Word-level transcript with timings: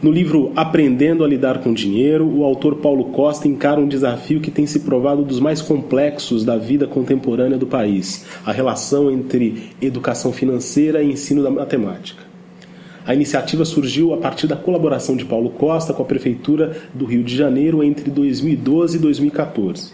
No 0.00 0.12
livro 0.12 0.52
Aprendendo 0.54 1.24
a 1.24 1.26
Lidar 1.26 1.58
com 1.58 1.74
Dinheiro, 1.74 2.24
o 2.24 2.44
autor 2.44 2.76
Paulo 2.76 3.06
Costa 3.06 3.48
encara 3.48 3.80
um 3.80 3.88
desafio 3.88 4.40
que 4.40 4.48
tem 4.48 4.64
se 4.64 4.78
provado 4.80 5.24
dos 5.24 5.40
mais 5.40 5.60
complexos 5.60 6.44
da 6.44 6.56
vida 6.56 6.86
contemporânea 6.86 7.58
do 7.58 7.66
país: 7.66 8.24
a 8.46 8.52
relação 8.52 9.10
entre 9.10 9.70
educação 9.82 10.32
financeira 10.32 11.02
e 11.02 11.10
ensino 11.10 11.42
da 11.42 11.50
matemática. 11.50 12.22
A 13.04 13.12
iniciativa 13.12 13.64
surgiu 13.64 14.14
a 14.14 14.18
partir 14.18 14.46
da 14.46 14.54
colaboração 14.54 15.16
de 15.16 15.24
Paulo 15.24 15.50
Costa 15.50 15.92
com 15.92 16.04
a 16.04 16.06
Prefeitura 16.06 16.76
do 16.94 17.04
Rio 17.04 17.24
de 17.24 17.36
Janeiro 17.36 17.82
entre 17.82 18.08
2012 18.08 18.98
e 18.98 19.00
2014. 19.00 19.92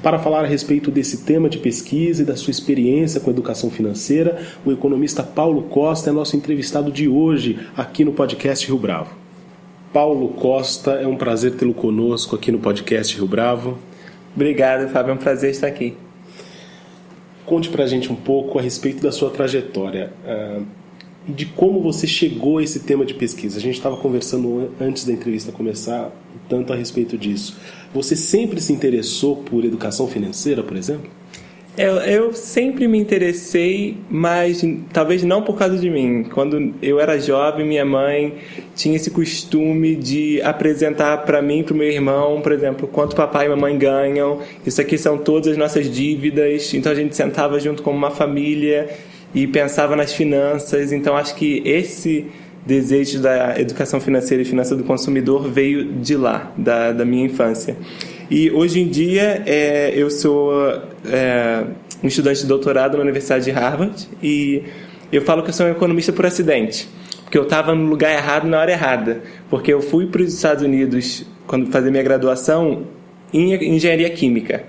Para 0.00 0.20
falar 0.20 0.44
a 0.44 0.48
respeito 0.48 0.92
desse 0.92 1.24
tema 1.24 1.48
de 1.48 1.58
pesquisa 1.58 2.22
e 2.22 2.24
da 2.24 2.36
sua 2.36 2.52
experiência 2.52 3.20
com 3.20 3.32
educação 3.32 3.68
financeira, 3.68 4.40
o 4.64 4.70
economista 4.70 5.24
Paulo 5.24 5.62
Costa 5.62 6.08
é 6.08 6.12
nosso 6.12 6.36
entrevistado 6.36 6.92
de 6.92 7.08
hoje 7.08 7.58
aqui 7.76 8.04
no 8.04 8.12
podcast 8.12 8.64
Rio 8.64 8.78
Bravo. 8.78 9.29
Paulo 9.92 10.28
Costa, 10.28 10.92
é 10.92 11.06
um 11.06 11.16
prazer 11.16 11.56
tê-lo 11.56 11.74
conosco 11.74 12.36
aqui 12.36 12.52
no 12.52 12.60
podcast 12.60 13.16
Rio 13.16 13.26
Bravo. 13.26 13.76
Obrigado, 14.36 14.88
Fábio, 14.88 15.10
é 15.10 15.14
um 15.14 15.18
prazer 15.18 15.50
estar 15.50 15.66
aqui. 15.66 15.96
Conte 17.44 17.68
pra 17.68 17.88
gente 17.88 18.12
um 18.12 18.14
pouco 18.14 18.56
a 18.56 18.62
respeito 18.62 19.02
da 19.02 19.10
sua 19.10 19.30
trajetória 19.30 20.12
uh, 20.24 20.64
e 21.26 21.32
de 21.32 21.44
como 21.44 21.82
você 21.82 22.06
chegou 22.06 22.58
a 22.58 22.62
esse 22.62 22.80
tema 22.80 23.04
de 23.04 23.14
pesquisa. 23.14 23.58
A 23.58 23.60
gente 23.60 23.74
estava 23.74 23.96
conversando 23.96 24.70
antes 24.80 25.04
da 25.04 25.12
entrevista 25.12 25.50
começar 25.50 26.12
tanto 26.48 26.72
a 26.72 26.76
respeito 26.76 27.18
disso. 27.18 27.58
Você 27.92 28.14
sempre 28.14 28.60
se 28.60 28.72
interessou 28.72 29.38
por 29.38 29.64
educação 29.64 30.06
financeira, 30.06 30.62
por 30.62 30.76
exemplo? 30.76 31.10
Eu, 31.78 31.96
eu, 31.98 32.32
sempre 32.34 32.88
me 32.88 32.98
interessei, 32.98 33.96
mas 34.10 34.62
talvez 34.92 35.22
não 35.22 35.42
por 35.42 35.56
causa 35.56 35.78
de 35.78 35.88
mim. 35.88 36.24
Quando 36.24 36.74
eu 36.82 36.98
era 36.98 37.18
jovem, 37.18 37.64
minha 37.64 37.84
mãe 37.84 38.34
tinha 38.74 38.96
esse 38.96 39.10
costume 39.10 39.94
de 39.94 40.42
apresentar 40.42 41.18
para 41.18 41.40
mim 41.40 41.62
para 41.62 41.72
o 41.72 41.76
meu 41.76 41.88
irmão, 41.88 42.40
por 42.40 42.52
exemplo, 42.52 42.88
quanto 42.88 43.14
papai 43.14 43.46
e 43.46 43.48
mamãe 43.48 43.78
ganham. 43.78 44.40
Isso 44.66 44.80
aqui 44.80 44.98
são 44.98 45.16
todas 45.16 45.52
as 45.52 45.56
nossas 45.56 45.88
dívidas. 45.88 46.74
Então 46.74 46.90
a 46.90 46.94
gente 46.94 47.14
sentava 47.14 47.58
junto 47.60 47.82
como 47.82 47.96
uma 47.96 48.10
família 48.10 48.90
e 49.32 49.46
pensava 49.46 49.94
nas 49.94 50.12
finanças. 50.12 50.92
Então 50.92 51.16
acho 51.16 51.36
que 51.36 51.62
esse 51.64 52.26
desejo 52.66 53.20
da 53.20 53.58
educação 53.58 54.00
financeira 54.00 54.42
e 54.42 54.46
finança 54.46 54.76
do 54.76 54.84
consumidor 54.84 55.48
veio 55.48 55.84
de 55.84 56.16
lá, 56.16 56.52
da, 56.58 56.92
da 56.92 57.04
minha 57.04 57.24
infância. 57.24 57.76
E 58.30 58.48
hoje 58.52 58.80
em 58.80 58.86
dia 58.86 59.42
é, 59.44 59.92
eu 59.96 60.08
sou 60.08 60.52
é, 61.04 61.64
um 62.00 62.06
estudante 62.06 62.42
de 62.42 62.46
doutorado 62.46 62.96
na 62.96 63.02
Universidade 63.02 63.44
de 63.44 63.50
Harvard 63.50 64.08
e 64.22 64.62
eu 65.10 65.22
falo 65.22 65.42
que 65.42 65.48
eu 65.48 65.52
sou 65.52 65.66
um 65.66 65.70
economista 65.70 66.12
por 66.12 66.24
acidente, 66.24 66.88
porque 67.24 67.36
eu 67.36 67.42
estava 67.42 67.74
no 67.74 67.86
lugar 67.86 68.12
errado 68.12 68.46
na 68.46 68.60
hora 68.60 68.70
errada, 68.70 69.20
porque 69.48 69.72
eu 69.72 69.82
fui 69.82 70.06
para 70.06 70.22
os 70.22 70.32
Estados 70.32 70.62
Unidos 70.62 71.26
quando 71.44 71.72
fazer 71.72 71.90
minha 71.90 72.04
graduação 72.04 72.84
em 73.32 73.52
engenharia 73.74 74.08
química. 74.10 74.62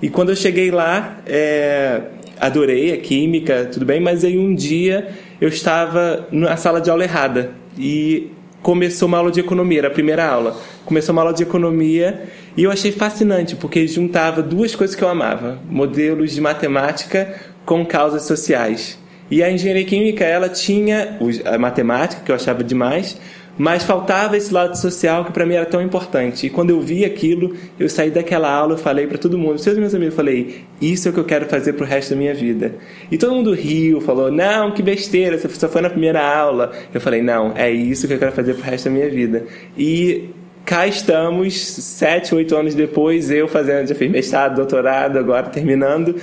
E 0.00 0.08
quando 0.08 0.30
eu 0.30 0.36
cheguei 0.36 0.70
lá, 0.70 1.18
é, 1.26 2.00
adorei 2.40 2.94
a 2.94 2.96
química, 2.96 3.68
tudo 3.70 3.84
bem, 3.84 4.00
mas 4.00 4.24
aí 4.24 4.38
um 4.38 4.54
dia 4.54 5.10
eu 5.38 5.48
estava 5.48 6.26
na 6.32 6.56
sala 6.56 6.80
de 6.80 6.88
aula 6.88 7.04
errada 7.04 7.50
e 7.78 8.30
começou 8.62 9.08
uma 9.08 9.18
aula 9.18 9.30
de 9.30 9.40
economia, 9.40 9.80
era 9.80 9.88
a 9.88 9.90
primeira 9.90 10.26
aula. 10.26 10.58
Começou 10.84 11.12
uma 11.12 11.22
aula 11.22 11.34
de 11.34 11.42
economia 11.42 12.22
e 12.56 12.62
eu 12.62 12.70
achei 12.70 12.92
fascinante, 12.92 13.56
porque 13.56 13.86
juntava 13.86 14.42
duas 14.42 14.74
coisas 14.74 14.94
que 14.94 15.02
eu 15.02 15.08
amava: 15.08 15.58
modelos 15.68 16.32
de 16.32 16.40
matemática 16.40 17.34
com 17.66 17.84
causas 17.84 18.22
sociais. 18.24 18.98
E 19.30 19.42
a 19.42 19.50
engenharia 19.50 19.84
química, 19.84 20.24
ela 20.24 20.48
tinha 20.48 21.16
a 21.46 21.58
matemática, 21.58 22.22
que 22.22 22.30
eu 22.30 22.36
achava 22.36 22.62
demais, 22.62 23.18
mas 23.58 23.84
faltava 23.84 24.36
esse 24.36 24.52
lado 24.52 24.76
social 24.76 25.24
que 25.24 25.32
para 25.32 25.44
mim 25.44 25.54
era 25.54 25.66
tão 25.66 25.82
importante. 25.82 26.46
E 26.46 26.50
quando 26.50 26.70
eu 26.70 26.80
vi 26.80 27.04
aquilo, 27.04 27.54
eu 27.78 27.88
saí 27.88 28.10
daquela 28.10 28.50
aula, 28.50 28.74
eu 28.74 28.78
falei 28.78 29.06
para 29.06 29.18
todo 29.18 29.36
mundo, 29.36 29.58
seus 29.58 29.76
meus 29.76 29.94
amigos, 29.94 30.14
eu 30.14 30.16
falei: 30.16 30.64
"Isso 30.80 31.08
é 31.08 31.10
o 31.10 31.14
que 31.14 31.20
eu 31.20 31.24
quero 31.24 31.46
fazer 31.46 31.74
pro 31.74 31.84
resto 31.84 32.10
da 32.10 32.16
minha 32.16 32.34
vida". 32.34 32.74
E 33.10 33.18
todo 33.18 33.34
mundo 33.34 33.52
riu, 33.52 34.00
falou: 34.00 34.30
"Não, 34.30 34.72
que 34.72 34.82
besteira, 34.82 35.38
você 35.38 35.48
só 35.48 35.68
foi 35.68 35.82
na 35.82 35.90
primeira 35.90 36.20
aula". 36.20 36.72
Eu 36.92 37.00
falei: 37.00 37.22
"Não, 37.22 37.52
é 37.56 37.70
isso 37.70 38.08
que 38.08 38.14
eu 38.14 38.18
quero 38.18 38.32
fazer 38.32 38.54
pro 38.54 38.64
resto 38.64 38.86
da 38.86 38.90
minha 38.90 39.10
vida". 39.10 39.44
E 39.76 40.30
cá 40.64 40.86
estamos, 40.86 41.60
sete, 41.60 42.34
oito 42.34 42.56
anos 42.56 42.74
depois, 42.74 43.30
eu 43.30 43.48
fazendo, 43.48 43.88
já 43.88 43.94
fiz 43.94 44.10
mestrado, 44.10 44.56
doutorado, 44.56 45.18
agora 45.18 45.46
terminando, 45.50 46.16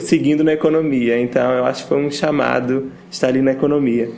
seguindo 0.00 0.44
na 0.44 0.52
economia. 0.52 1.18
Então, 1.18 1.52
eu 1.52 1.64
acho 1.66 1.82
que 1.82 1.88
foi 1.88 1.98
um 1.98 2.10
chamado 2.10 2.90
estar 3.10 3.28
ali 3.28 3.42
na 3.42 3.52
economia. 3.52 4.08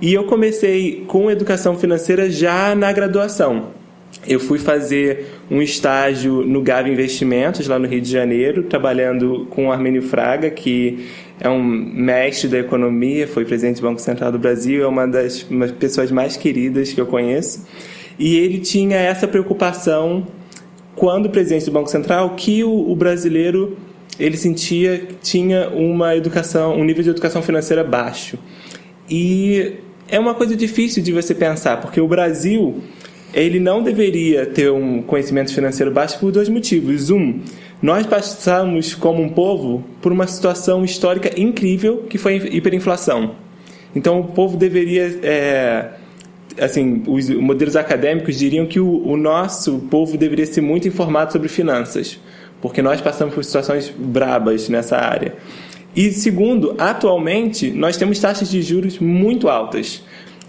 E 0.00 0.12
eu 0.12 0.24
comecei 0.24 1.04
com 1.06 1.30
educação 1.30 1.76
financeira 1.76 2.30
já 2.30 2.74
na 2.74 2.92
graduação. 2.92 3.68
Eu 4.26 4.38
fui 4.38 4.58
fazer 4.58 5.26
um 5.50 5.62
estágio 5.62 6.44
no 6.44 6.60
Gava 6.60 6.88
Investimentos, 6.88 7.66
lá 7.66 7.78
no 7.78 7.86
Rio 7.86 8.00
de 8.00 8.10
Janeiro, 8.10 8.64
trabalhando 8.64 9.46
com 9.50 9.68
o 9.68 9.72
Armênio 9.72 10.02
Fraga, 10.02 10.50
que 10.50 11.06
é 11.40 11.48
um 11.48 11.62
mestre 11.62 12.48
da 12.48 12.58
economia, 12.58 13.26
foi 13.26 13.44
presidente 13.44 13.80
do 13.80 13.86
Banco 13.86 14.00
Central 14.00 14.32
do 14.32 14.38
Brasil, 14.38 14.82
é 14.82 14.86
uma 14.86 15.06
das 15.06 15.42
uma 15.44 15.68
pessoas 15.68 16.10
mais 16.10 16.36
queridas 16.36 16.92
que 16.92 17.00
eu 17.00 17.06
conheço. 17.06 17.66
E 18.18 18.36
ele 18.36 18.58
tinha 18.58 18.96
essa 18.96 19.28
preocupação, 19.28 20.26
quando 20.94 21.28
presidente 21.30 21.66
do 21.66 21.72
Banco 21.72 21.90
Central, 21.90 22.34
que 22.36 22.64
o, 22.64 22.90
o 22.90 22.96
brasileiro 22.96 23.76
ele 24.18 24.36
sentia 24.36 24.98
que 24.98 25.14
tinha 25.16 25.68
uma 25.68 26.16
educação, 26.16 26.74
um 26.74 26.84
nível 26.84 27.02
de 27.02 27.10
educação 27.10 27.42
financeira 27.42 27.84
baixo. 27.84 28.38
E 29.08 29.74
é 30.08 30.18
uma 30.18 30.34
coisa 30.34 30.56
difícil 30.56 31.02
de 31.02 31.12
você 31.12 31.34
pensar, 31.34 31.80
porque 31.80 32.00
o 32.00 32.08
Brasil 32.08 32.82
ele 33.34 33.60
não 33.60 33.82
deveria 33.82 34.46
ter 34.46 34.70
um 34.70 35.02
conhecimento 35.02 35.52
financeiro 35.52 35.90
baixo 35.90 36.18
por 36.18 36.32
dois 36.32 36.48
motivos. 36.48 37.10
Um, 37.10 37.40
nós 37.82 38.06
passamos 38.06 38.94
como 38.94 39.22
um 39.22 39.28
povo 39.28 39.84
por 40.00 40.10
uma 40.10 40.26
situação 40.26 40.84
histórica 40.84 41.38
incrível 41.38 42.04
que 42.08 42.16
foi 42.16 42.36
hiperinflação. 42.36 43.34
Então 43.94 44.20
o 44.20 44.24
povo 44.24 44.56
deveria, 44.56 45.18
é, 45.22 45.88
assim, 46.58 47.02
os 47.06 47.28
modelos 47.28 47.76
acadêmicos 47.76 48.38
diriam 48.38 48.64
que 48.66 48.80
o, 48.80 49.06
o 49.06 49.16
nosso 49.16 49.80
povo 49.90 50.16
deveria 50.16 50.46
ser 50.46 50.62
muito 50.62 50.88
informado 50.88 51.32
sobre 51.32 51.48
finanças, 51.48 52.18
porque 52.62 52.80
nós 52.80 53.00
passamos 53.00 53.34
por 53.34 53.44
situações 53.44 53.92
brabas 53.94 54.68
nessa 54.68 54.96
área. 54.96 55.34
E 55.96 56.12
segundo, 56.12 56.74
atualmente 56.76 57.70
nós 57.70 57.96
temos 57.96 58.18
taxas 58.18 58.50
de 58.50 58.60
juros 58.60 58.98
muito 58.98 59.48
altas. 59.48 60.02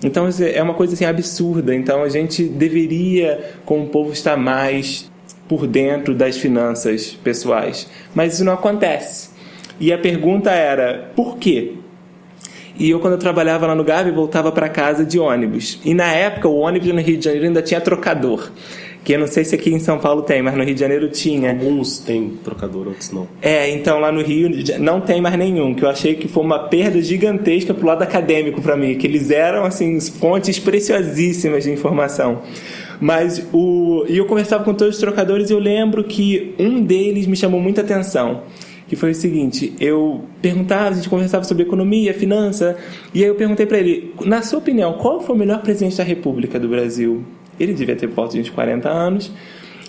Então 0.03 0.28
é 0.41 0.62
uma 0.62 0.74
coisa 0.74 0.94
assim 0.94 1.06
absurda. 1.06 1.74
Então 1.74 2.03
a 2.03 2.09
gente 2.09 2.44
deveria, 2.44 3.56
como 3.66 3.85
o 3.85 3.88
povo, 3.88 4.12
estar 4.12 4.35
mais 4.35 5.09
por 5.47 5.66
dentro 5.66 6.13
das 6.13 6.38
finanças 6.38 7.18
pessoais. 7.24 7.90
Mas 8.13 8.34
isso 8.34 8.44
não 8.44 8.53
acontece. 8.53 9.30
E 9.80 9.94
a 9.94 9.97
pergunta 9.97 10.52
era: 10.52 11.12
por 11.16 11.38
quê? 11.38 11.75
E 12.78 12.90
eu, 12.90 13.00
quando 13.00 13.14
eu 13.14 13.19
trabalhava 13.19 13.66
lá 13.66 13.74
no 13.74 13.84
Gavi, 13.84 14.12
voltava 14.12 14.52
para 14.52 14.69
casa 14.69 15.03
de 15.03 15.17
ônibus. 15.17 15.79
E 15.84 15.96
na 15.96 16.11
época, 16.11 16.47
o 16.47 16.58
ônibus 16.58 16.90
no 16.90 17.02
Rio 17.02 17.17
de 17.17 17.23
Janeiro 17.23 17.47
ainda 17.47 17.61
tinha 17.61 17.82
trocador 17.82 18.52
que 19.08 19.14
eu 19.14 19.20
não 19.20 19.28
sei 19.28 19.46
se 19.46 19.56
aqui 19.56 19.74
em 19.74 19.80
São 19.80 19.98
Paulo 19.98 20.22
tem, 20.22 20.42
mas 20.42 20.54
no 20.54 20.66
Rio 20.66 20.74
de 20.74 20.82
Janeiro 20.82 21.08
tinha. 21.08 21.52
Alguns 21.52 21.98
tem 22.00 22.32
trocador, 22.44 22.90
outros 22.90 23.09
não. 23.09 23.26
É, 23.42 23.70
então 23.70 24.02
lá 24.02 24.12
no 24.12 24.22
Rio 24.22 24.50
não 24.80 25.00
tem 25.00 25.22
mais 25.22 25.38
nenhum, 25.38 25.74
que 25.74 25.86
eu 25.86 25.90
achei 25.90 26.16
que 26.16 26.28
foi 26.28 26.44
uma 26.44 26.68
perda 26.68 27.02
gigantesca 27.02 27.74
pro 27.74 27.88
lado 27.88 28.02
acadêmico 28.02 28.62
para 28.62 28.76
mim, 28.76 28.96
que 28.96 29.08
eles 29.08 29.32
eram 29.32 29.64
assim 29.64 29.98
fontes 30.02 30.59
preciosíssimas 30.59 31.64
de 31.64 31.72
informação. 31.72 32.42
Mas 33.00 33.48
o 33.54 34.04
e 34.09 34.18
eu 34.18 34.26
conversava 34.26 34.66
com 34.66 34.74
todos 34.74 34.96
os 34.96 35.00
trocadores 35.00 35.50
e 35.50 35.54
eu 35.54 35.59
lembro 35.59 36.04
que 36.04 36.54
um 36.59 36.84
deles 36.84 37.28
me 37.28 37.38
chamou 37.38 37.62
muita 37.62 37.80
atenção 37.80 38.44
que 38.90 38.96
foi 38.98 39.12
o 39.12 39.16
seguinte: 39.16 39.74
eu 39.80 40.26
perguntava, 40.42 40.90
a 40.90 40.94
gente 40.94 41.08
conversava 41.08 41.46
sobre 41.46 41.64
economia, 41.64 42.14
finança, 42.14 42.76
e 43.14 43.24
aí 43.24 43.30
eu 43.30 43.36
perguntei 43.36 43.66
para 43.66 43.78
ele, 43.78 44.14
na 44.26 44.42
sua 44.42 44.59
opinião, 44.59 44.94
qual 44.94 45.22
foi 45.22 45.34
o 45.34 45.40
melhor 45.40 45.62
presidente 45.62 45.96
da 45.96 46.04
República 46.04 46.59
do 46.59 46.68
Brasil? 46.68 47.24
Ele 47.59 47.74
devia 47.74 47.96
ter 47.96 48.08
por 48.08 48.16
volta 48.16 48.34
de 48.34 48.42
uns 48.42 48.50
40 48.50 48.90
anos. 48.90 49.32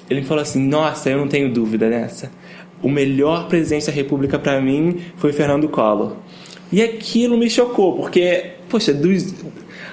Ele 0.09 0.23
falou 0.23 0.43
assim: 0.43 0.67
Nossa, 0.67 1.11
eu 1.11 1.19
não 1.19 1.29
tenho 1.29 1.53
dúvida 1.53 1.89
nessa. 1.89 2.31
O 2.83 2.89
melhor 2.89 3.49
presidente 3.49 3.87
da 3.87 3.93
República 3.93 4.39
para 4.39 4.61
mim 4.61 5.01
foi 5.17 5.33
Fernando 5.33 5.69
Collor. 5.69 6.17
E 6.71 6.83
aquilo 6.83 7.37
me 7.37 7.49
chocou, 7.49 7.97
porque 7.97 8.53
poxa, 8.69 8.93
dos, 8.93 9.35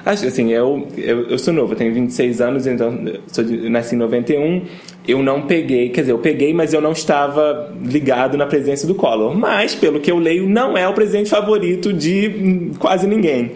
Acho 0.05 0.27
assim, 0.27 0.51
eu, 0.51 0.87
eu, 0.95 1.29
eu, 1.29 1.39
sou 1.39 1.51
novo, 1.51 1.73
eu 1.73 1.77
tenho 1.77 1.91
26 1.91 2.39
anos, 2.39 2.67
então 2.67 2.95
sou 3.25 3.43
de, 3.43 3.67
nasci 3.69 3.95
em 3.95 3.97
91. 3.97 4.61
Eu 5.07 5.21
não 5.21 5.43
peguei, 5.43 5.89
quer 5.89 6.01
dizer, 6.01 6.13
eu 6.13 6.17
peguei, 6.17 6.53
mas 6.53 6.73
eu 6.73 6.81
não 6.81 6.91
estava 6.91 7.73
ligado 7.83 8.37
na 8.37 8.45
presença 8.45 8.87
do 8.87 8.95
Collor. 8.95 9.35
Mas, 9.35 9.75
pelo 9.75 9.99
que 9.99 10.11
eu 10.11 10.17
leio, 10.17 10.47
não 10.47 10.77
é 10.77 10.87
o 10.87 10.93
presidente 10.93 11.29
favorito 11.29 11.93
de 11.93 12.27
hum, 12.27 12.71
quase 12.79 13.07
ninguém. 13.07 13.51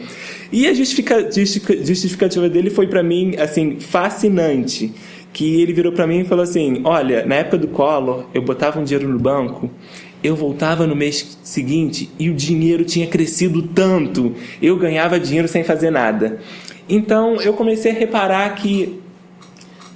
E 0.51 0.67
a 0.67 0.73
justificativa 0.73 2.49
dele 2.49 2.69
foi 2.69 2.87
para 2.87 3.01
mim, 3.03 3.35
assim, 3.37 3.79
fascinante. 3.79 4.91
Que 5.31 5.61
ele 5.61 5.73
virou 5.73 5.91
para 5.91 6.07
mim 6.07 6.21
e 6.21 6.25
falou 6.25 6.43
assim: 6.43 6.81
Olha, 6.83 7.23
na 7.25 7.35
época 7.35 7.59
do 7.59 7.67
Collor, 7.67 8.25
eu 8.33 8.41
botava 8.41 8.79
um 8.79 8.83
dinheiro 8.83 9.07
no 9.07 9.19
banco 9.19 9.69
eu 10.23 10.35
voltava 10.35 10.85
no 10.85 10.95
mês 10.95 11.37
seguinte 11.43 12.09
e 12.19 12.29
o 12.29 12.33
dinheiro 12.33 12.83
tinha 12.83 13.07
crescido 13.07 13.61
tanto, 13.61 14.35
eu 14.61 14.75
ganhava 14.77 15.19
dinheiro 15.19 15.47
sem 15.47 15.63
fazer 15.63 15.89
nada. 15.89 16.39
Então 16.89 17.39
eu 17.41 17.53
comecei 17.53 17.91
a 17.91 17.95
reparar 17.95 18.49
que 18.55 18.99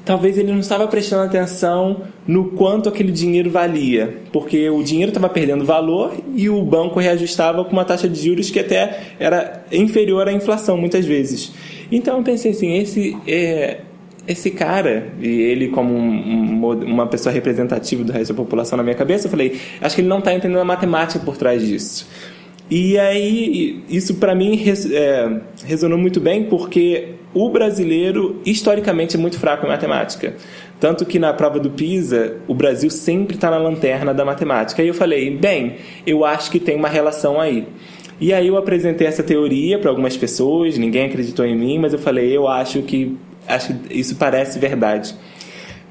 talvez 0.06 0.38
ele 0.38 0.52
não 0.52 0.60
estava 0.60 0.88
prestando 0.88 1.24
atenção 1.24 2.04
no 2.28 2.52
quanto 2.52 2.90
aquele 2.90 3.12
dinheiro 3.12 3.50
valia, 3.50 4.18
porque 4.32 4.70
o 4.70 4.84
dinheiro 4.84 5.10
estava 5.10 5.30
perdendo 5.30 5.64
valor 5.64 6.14
e 6.36 6.50
o 6.50 6.62
banco 6.64 7.00
reajustava 7.00 7.64
com 7.64 7.72
uma 7.72 7.86
taxa 7.86 8.08
de 8.08 8.22
juros 8.22 8.50
que 8.50 8.60
até 8.60 9.16
era 9.20 9.64
inferior 9.72 10.28
à 10.28 10.34
inflação 10.34 10.78
muitas 10.78 11.06
vezes. 11.06 11.54
Então 11.92 12.18
eu 12.18 12.24
pensei 12.24 12.52
assim, 12.52 12.78
esse 12.78 13.18
é, 13.28 13.82
esse 14.28 14.52
cara, 14.52 15.10
e 15.22 15.28
ele 15.28 15.70
como 15.70 15.94
um, 15.94 16.66
um, 16.66 16.72
uma 16.86 17.08
pessoa 17.08 17.34
representativa 17.34 18.04
do 18.04 18.12
resto 18.12 18.34
da 18.34 18.38
população 18.38 18.78
na 18.78 18.84
minha 18.84 18.96
cabeça, 18.96 19.28
eu 19.28 19.32
falei, 19.32 19.60
acho 19.82 19.96
que 19.96 20.02
ele 20.02 20.08
não 20.08 20.20
está 20.20 20.34
entendendo 20.34 20.60
a 20.60 20.66
matemática 20.66 21.24
por 21.24 21.36
trás 21.36 21.66
disso. 21.66 22.08
E 22.70 22.98
aí, 22.98 23.84
isso 23.90 24.16
para 24.16 24.34
mim 24.34 24.56
res, 24.56 24.90
é, 24.90 25.42
resonou 25.66 25.98
muito 25.98 26.20
bem, 26.22 26.46
porque 26.46 27.16
o 27.34 27.50
brasileiro, 27.50 28.42
historicamente, 28.46 29.16
é 29.16 29.20
muito 29.20 29.40
fraco 29.40 29.66
em 29.66 29.70
matemática. 29.70 30.36
Tanto 30.80 31.06
que 31.06 31.18
na 31.18 31.34
prova 31.34 31.60
do 31.60 31.70
PISA, 31.70 32.38
o 32.48 32.54
Brasil 32.54 32.90
sempre 32.90 33.36
está 33.36 33.50
na 33.50 33.58
lanterna 33.58 34.14
da 34.14 34.24
matemática. 34.24 34.84
E 34.84 34.88
eu 34.88 34.94
falei, 34.94 35.36
bem, 35.36 35.78
eu 36.06 36.26
acho 36.26 36.52
que 36.52 36.60
tem 36.60 36.76
uma 36.76 36.90
relação 36.90 37.40
aí. 37.40 37.68
E 38.20 38.32
aí 38.34 38.48
eu 38.48 38.58
apresentei 38.58 39.08
essa 39.08 39.24
teoria 39.24 39.80
para 39.80 39.90
algumas 39.90 40.16
pessoas, 40.16 40.78
ninguém 40.78 41.06
acreditou 41.06 41.46
em 41.46 41.58
mim, 41.58 41.80
mas 41.80 41.94
eu 41.94 42.00
falei, 42.00 42.36
eu 42.36 42.48
acho 42.48 42.82
que 42.84 43.18
acho 43.48 43.74
que 43.74 44.00
isso 44.00 44.16
parece 44.16 44.60
verdade. 44.60 45.16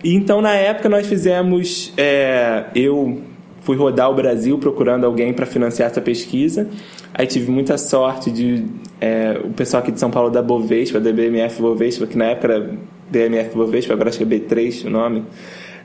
E 0.02 0.14
então, 0.14 0.40
na 0.40 0.54
época, 0.54 0.88
nós 0.88 1.06
fizemos. 1.06 1.92
É, 1.96 2.64
eu 2.74 3.20
fui 3.60 3.76
rodar 3.76 4.10
o 4.10 4.14
Brasil 4.14 4.58
procurando 4.58 5.04
alguém 5.04 5.32
para 5.32 5.46
financiar 5.46 5.90
essa 5.90 6.00
pesquisa. 6.00 6.68
Aí 7.14 7.26
tive 7.26 7.50
muita 7.50 7.76
sorte 7.76 8.30
de 8.30 8.64
é, 9.00 9.38
o 9.44 9.50
pessoal 9.50 9.82
aqui 9.82 9.92
de 9.92 10.00
São 10.00 10.10
Paulo 10.10 10.30
da 10.30 10.40
Bovespa, 10.40 10.98
da 10.98 11.12
BMF 11.12 11.60
Bovespa, 11.60 12.06
que 12.06 12.16
na 12.16 12.26
época 12.26 12.52
era 12.52 12.70
BMF 13.10 13.54
Bovespa, 13.54 13.92
agora 13.92 14.08
acho 14.08 14.18
que 14.18 14.24
é 14.24 14.26
B3 14.26 14.86
o 14.86 14.90
nome, 14.90 15.24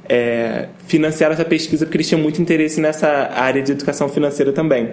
é, 0.07 0.69
essa 0.89 1.45
pesquisa 1.45 1.85
porque 1.85 1.97
eles 1.97 2.07
tinham 2.07 2.21
muito 2.21 2.41
interesse 2.41 2.79
nessa 2.79 3.07
área 3.33 3.61
de 3.61 3.73
educação 3.73 4.07
financeira 4.07 4.53
também. 4.53 4.91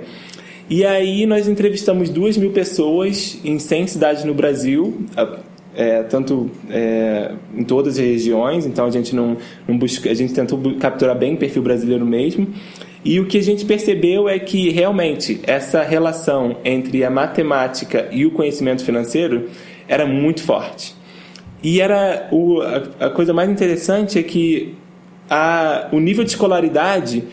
E 0.68 0.84
aí 0.84 1.26
nós 1.26 1.46
entrevistamos 1.46 2.08
duas 2.08 2.36
mil 2.36 2.50
pessoas 2.50 3.38
em 3.44 3.58
100 3.58 3.86
cidades 3.86 4.24
no 4.24 4.34
Brasil, 4.34 5.04
é, 5.76 6.02
tanto 6.04 6.50
é, 6.70 7.32
em 7.54 7.62
todas 7.64 7.94
as 7.94 8.04
regiões, 8.04 8.64
então 8.64 8.86
a 8.86 8.90
gente 8.90 9.14
não, 9.14 9.36
não 9.68 9.76
busca, 9.76 10.10
a 10.10 10.14
gente 10.14 10.32
tentou 10.32 10.58
capturar 10.80 11.16
bem 11.16 11.34
o 11.34 11.36
perfil 11.36 11.62
brasileiro 11.62 12.06
mesmo. 12.06 12.48
E 13.04 13.20
o 13.20 13.26
que 13.26 13.36
a 13.36 13.42
gente 13.42 13.64
percebeu 13.66 14.28
é 14.28 14.38
que 14.38 14.70
realmente 14.70 15.40
essa 15.46 15.82
relação 15.82 16.56
entre 16.64 17.04
a 17.04 17.10
matemática 17.10 18.08
e 18.10 18.24
o 18.24 18.30
conhecimento 18.30 18.82
financeiro 18.82 19.50
era 19.86 20.06
muito 20.06 20.42
forte. 20.42 20.94
E 21.62 21.80
era 21.80 22.28
o, 22.32 22.62
a, 22.62 23.06
a 23.06 23.10
coisa 23.10 23.34
mais 23.34 23.50
interessante 23.50 24.18
é 24.18 24.22
que 24.22 24.74
a, 25.28 25.88
o 25.92 26.00
nível 26.00 26.24
de 26.24 26.30
escolaridade 26.30 27.24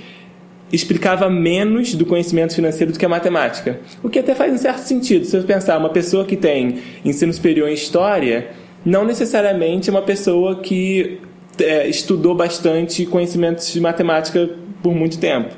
explicava 0.72 1.30
menos 1.30 1.94
do 1.96 2.06
conhecimento 2.06 2.56
financeiro 2.56 2.94
do 2.94 3.00
que 3.00 3.06
a 3.06 3.10
matemática. 3.10 3.80
O 4.02 4.10
que 4.10 4.20
até 4.20 4.34
faz 4.34 4.54
um 4.54 4.58
certo 4.58 4.80
sentido. 4.80 5.26
Se 5.26 5.32
você 5.32 5.46
pensar, 5.46 5.78
uma 5.78 5.90
pessoa 5.90 6.26
que 6.26 6.38
tem 6.38 6.80
ensino 7.04 7.32
superior 7.34 7.70
em 7.70 7.74
história, 7.74 8.52
não 8.86 9.06
necessariamente 9.06 9.90
é 9.90 9.92
uma 9.92 10.02
pessoa 10.02 10.62
que 10.62 11.20
é, 11.60 11.88
estudou 11.88 12.34
bastante 12.34 13.06
conhecimentos 13.06 13.72
de 13.72 13.82
matemática 13.82 14.50
por 14.82 14.96
muito 14.96 15.20
tempo. 15.20 15.54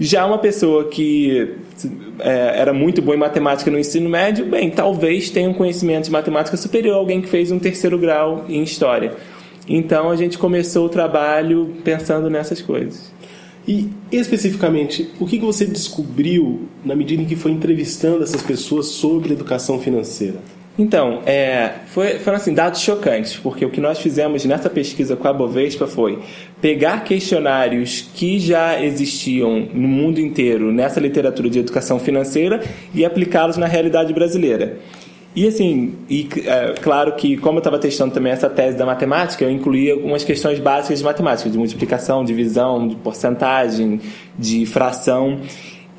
Já 0.00 0.24
uma 0.24 0.38
pessoa 0.38 0.88
que 0.88 1.56
é, 2.20 2.58
era 2.58 2.72
muito 2.72 3.02
boa 3.02 3.14
em 3.14 3.20
matemática 3.20 3.70
no 3.70 3.78
ensino 3.78 4.08
médio, 4.08 4.46
bem, 4.46 4.70
talvez 4.70 5.28
tenha 5.28 5.50
um 5.50 5.52
conhecimento 5.52 6.06
de 6.06 6.10
matemática 6.10 6.56
superior 6.56 6.94
a 6.94 6.98
alguém 6.98 7.20
que 7.20 7.28
fez 7.28 7.52
um 7.52 7.58
terceiro 7.58 7.98
grau 7.98 8.46
em 8.48 8.62
história. 8.62 9.12
Então 9.68 10.10
a 10.10 10.16
gente 10.16 10.38
começou 10.38 10.86
o 10.86 10.88
trabalho 10.88 11.74
pensando 11.84 12.30
nessas 12.30 12.62
coisas. 12.62 13.12
E 13.68 13.90
especificamente, 14.10 15.10
o 15.20 15.26
que 15.26 15.38
você 15.38 15.66
descobriu 15.66 16.62
na 16.82 16.96
medida 16.96 17.22
em 17.22 17.26
que 17.26 17.36
foi 17.36 17.50
entrevistando 17.50 18.24
essas 18.24 18.42
pessoas 18.42 18.86
sobre 18.86 19.34
educação 19.34 19.78
financeira? 19.78 20.38
Então, 20.78 21.20
é, 21.26 21.72
foi, 21.88 22.18
foram 22.20 22.38
assim, 22.38 22.54
dados 22.54 22.80
chocantes, 22.80 23.36
porque 23.36 23.64
o 23.64 23.70
que 23.70 23.80
nós 23.80 23.98
fizemos 23.98 24.44
nessa 24.44 24.70
pesquisa 24.70 25.14
com 25.14 25.28
a 25.28 25.32
Bovespa 25.32 25.86
foi 25.86 26.18
pegar 26.60 27.04
questionários 27.04 28.08
que 28.14 28.38
já 28.38 28.82
existiam 28.82 29.68
no 29.74 29.88
mundo 29.88 30.20
inteiro 30.20 30.72
nessa 30.72 30.98
literatura 30.98 31.50
de 31.50 31.58
educação 31.58 31.98
financeira 31.98 32.62
e 32.94 33.04
aplicá-los 33.04 33.56
na 33.56 33.66
realidade 33.66 34.12
brasileira. 34.14 34.78
E 35.34 35.46
assim, 35.46 35.94
e, 36.08 36.28
é, 36.44 36.74
claro 36.80 37.14
que 37.14 37.36
como 37.36 37.58
eu 37.58 37.60
estava 37.60 37.78
testando 37.78 38.12
também 38.12 38.32
essa 38.32 38.50
tese 38.50 38.76
da 38.76 38.84
matemática, 38.84 39.44
eu 39.44 39.50
incluía 39.50 39.92
algumas 39.92 40.24
questões 40.24 40.58
básicas 40.58 40.98
de 40.98 41.04
matemática, 41.04 41.48
de 41.48 41.56
multiplicação, 41.56 42.24
divisão, 42.24 42.88
de 42.88 42.96
porcentagem, 42.96 44.00
de 44.36 44.66
fração. 44.66 45.40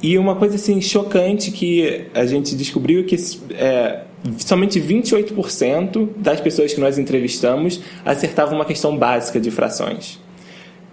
E 0.03 0.17
uma 0.17 0.35
coisa 0.35 0.55
assim 0.55 0.81
chocante 0.81 1.51
que 1.51 2.07
a 2.13 2.25
gente 2.25 2.55
descobriu 2.55 3.05
que 3.05 3.15
é, 3.51 4.01
somente 4.37 4.79
28% 4.79 6.09
das 6.17 6.39
pessoas 6.39 6.73
que 6.73 6.79
nós 6.79 6.97
entrevistamos 6.97 7.81
acertavam 8.05 8.55
uma 8.55 8.65
questão 8.65 8.95
básica 8.97 9.39
de 9.39 9.51
frações. 9.51 10.19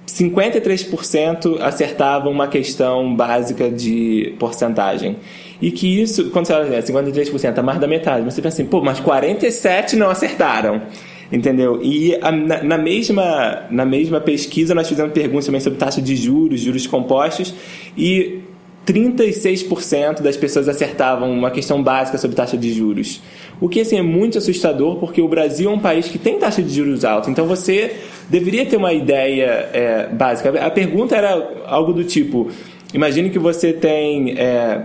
53% 0.07 1.61
acertavam 1.61 2.33
uma 2.33 2.49
questão 2.49 3.15
básica 3.15 3.71
de 3.71 4.35
porcentagem. 4.39 5.17
E 5.61 5.71
que 5.71 6.01
isso, 6.01 6.31
quando 6.31 6.47
você 6.47 6.55
olha, 6.55 6.77
é 6.77 6.81
53% 6.81 7.59
é 7.59 7.63
mais 7.63 7.79
da 7.79 7.87
metade, 7.87 8.25
você 8.25 8.41
pensa 8.41 8.63
assim, 8.63 8.71
pô, 8.71 8.81
mas 8.81 9.01
47 9.01 9.97
não 9.97 10.09
acertaram. 10.09 10.83
Entendeu? 11.31 11.81
E 11.83 12.17
a, 12.23 12.33
na, 12.33 12.63
na, 12.63 12.79
mesma, 12.79 13.67
na 13.71 13.85
mesma 13.85 14.19
pesquisa 14.19 14.75
nós 14.75 14.89
fizemos 14.89 15.13
perguntas 15.13 15.45
também 15.45 15.61
sobre 15.61 15.79
taxa 15.79 16.01
de 16.01 16.17
juros, 16.17 16.59
juros 16.59 16.87
compostos, 16.87 17.55
e 17.95 18.41
36% 18.89 20.23
das 20.23 20.37
pessoas 20.37 20.67
acertavam 20.67 21.31
uma 21.31 21.51
questão 21.51 21.83
básica 21.83 22.17
sobre 22.17 22.35
taxa 22.35 22.57
de 22.57 22.73
juros. 22.73 23.21
O 23.61 23.69
que 23.69 23.81
assim, 23.81 23.99
é 23.99 24.03
muito 24.03 24.39
assustador, 24.39 24.97
porque 24.97 25.21
o 25.21 25.29
Brasil 25.29 25.71
é 25.71 25.73
um 25.73 25.79
país 25.79 26.09
que 26.09 26.19
tem 26.19 26.39
taxa 26.39 26.63
de 26.63 26.75
juros 26.75 27.05
alta. 27.05 27.31
Então 27.31 27.47
você 27.47 27.97
deveria 28.31 28.65
ter 28.65 28.77
uma 28.77 28.93
ideia 28.93 29.69
é, 29.73 30.09
básica. 30.09 30.65
A 30.65 30.71
pergunta 30.71 31.15
era 31.15 31.65
algo 31.67 31.93
do 31.93 32.03
tipo: 32.03 32.51
imagine 32.95 33.29
que 33.29 33.39
você 33.39 33.73
tem. 33.73 34.39
É, 34.39 34.81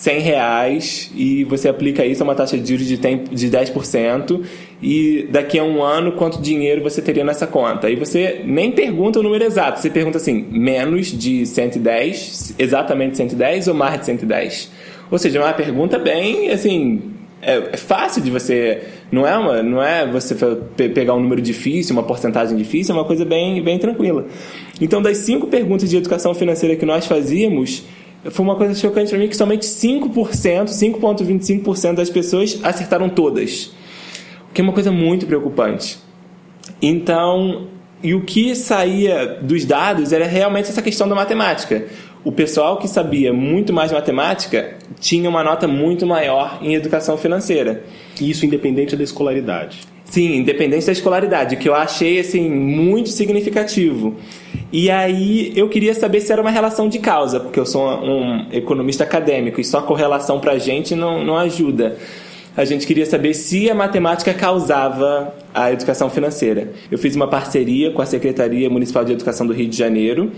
100 0.00 0.20
reais 0.20 1.10
e 1.14 1.44
você 1.44 1.68
aplica 1.68 2.06
isso 2.06 2.22
a 2.22 2.24
uma 2.24 2.34
taxa 2.34 2.56
de 2.56 2.66
juros 2.66 2.86
de, 2.86 2.96
de 2.96 3.50
10% 3.50 4.40
e 4.82 5.28
daqui 5.30 5.58
a 5.58 5.62
um 5.62 5.82
ano 5.82 6.12
quanto 6.12 6.40
dinheiro 6.40 6.82
você 6.82 7.02
teria 7.02 7.22
nessa 7.22 7.46
conta. 7.46 7.86
Aí 7.86 7.96
você 7.96 8.40
nem 8.46 8.72
pergunta 8.72 9.20
o 9.20 9.22
número 9.22 9.44
exato, 9.44 9.78
você 9.78 9.90
pergunta 9.90 10.16
assim, 10.16 10.46
menos 10.50 11.08
de 11.08 11.44
110, 11.44 12.54
exatamente 12.58 13.18
110 13.18 13.68
ou 13.68 13.74
mais 13.74 14.00
de 14.00 14.06
110? 14.06 14.70
Ou 15.10 15.18
seja, 15.18 15.38
é 15.38 15.42
uma 15.42 15.52
pergunta 15.52 15.98
bem, 15.98 16.48
assim, 16.48 17.02
é, 17.42 17.56
é 17.72 17.76
fácil 17.76 18.22
de 18.22 18.30
você 18.30 18.82
não 19.12 19.26
é 19.26 19.36
uma 19.36 19.62
não 19.62 19.82
é 19.82 20.06
você 20.06 20.34
pegar 20.94 21.14
um 21.14 21.20
número 21.20 21.42
difícil 21.42 21.94
uma 21.94 22.02
porcentagem 22.02 22.56
difícil 22.56 22.94
é 22.94 22.98
uma 22.98 23.04
coisa 23.04 23.24
bem 23.24 23.62
bem 23.62 23.78
tranquila 23.78 24.26
então 24.78 25.00
das 25.00 25.16
cinco 25.18 25.46
perguntas 25.46 25.88
de 25.88 25.96
educação 25.96 26.34
financeira 26.34 26.76
que 26.76 26.84
nós 26.84 27.06
fazíamos 27.06 27.84
foi 28.28 28.44
uma 28.44 28.56
coisa 28.56 28.74
chocante 28.74 29.10
para 29.10 29.18
mim 29.18 29.28
que 29.28 29.36
somente 29.36 29.66
5%, 29.66 30.12
5,25% 30.66 31.94
das 31.94 32.10
pessoas 32.10 32.58
acertaram 32.62 33.08
todas. 33.08 33.72
O 34.50 34.52
que 34.52 34.60
é 34.60 34.64
uma 34.64 34.72
coisa 34.72 34.92
muito 34.92 35.26
preocupante. 35.26 35.98
Então, 36.82 37.68
e 38.02 38.14
o 38.14 38.22
que 38.22 38.54
saía 38.54 39.38
dos 39.40 39.64
dados 39.64 40.12
era 40.12 40.26
realmente 40.26 40.68
essa 40.68 40.82
questão 40.82 41.08
da 41.08 41.14
matemática. 41.14 41.86
O 42.22 42.30
pessoal 42.30 42.76
que 42.76 42.86
sabia 42.86 43.32
muito 43.32 43.72
mais 43.72 43.92
matemática 43.92 44.76
tinha 44.98 45.28
uma 45.28 45.42
nota 45.42 45.66
muito 45.66 46.06
maior 46.06 46.58
em 46.60 46.74
educação 46.74 47.16
financeira. 47.16 47.84
Isso 48.20 48.44
independente 48.44 48.96
da 48.96 49.02
escolaridade. 49.02 49.80
Sim, 50.10 50.38
independente 50.38 50.86
da 50.86 50.92
escolaridade, 50.92 51.56
que 51.56 51.68
eu 51.68 51.74
achei 51.74 52.18
assim 52.18 52.50
muito 52.50 53.10
significativo. 53.10 54.16
E 54.72 54.90
aí 54.90 55.52
eu 55.54 55.68
queria 55.68 55.94
saber 55.94 56.20
se 56.20 56.32
era 56.32 56.42
uma 56.42 56.50
relação 56.50 56.88
de 56.88 56.98
causa, 56.98 57.38
porque 57.38 57.60
eu 57.60 57.64
sou 57.64 57.88
um 57.88 58.46
economista 58.50 59.04
acadêmico 59.04 59.60
e 59.60 59.64
só 59.64 59.80
correlação 59.82 60.40
para 60.40 60.52
a 60.52 60.58
gente 60.58 60.96
não, 60.96 61.24
não 61.24 61.36
ajuda. 61.36 61.96
a 62.56 62.64
gente 62.64 62.88
queria 62.88 63.06
saber 63.06 63.34
se 63.34 63.70
a 63.70 63.74
matemática 63.74 64.34
causava 64.34 65.32
a 65.54 65.70
educação 65.70 66.10
financeira. 66.10 66.72
Eu 66.90 66.98
fiz 66.98 67.14
uma 67.14 67.28
parceria 67.28 67.92
com 67.92 68.02
a 68.02 68.06
Secretaria 68.06 68.68
Municipal 68.68 69.04
de 69.04 69.12
Educação 69.12 69.46
do 69.46 69.52
Rio 69.52 69.68
de 69.68 69.76
Janeiro 69.76 70.32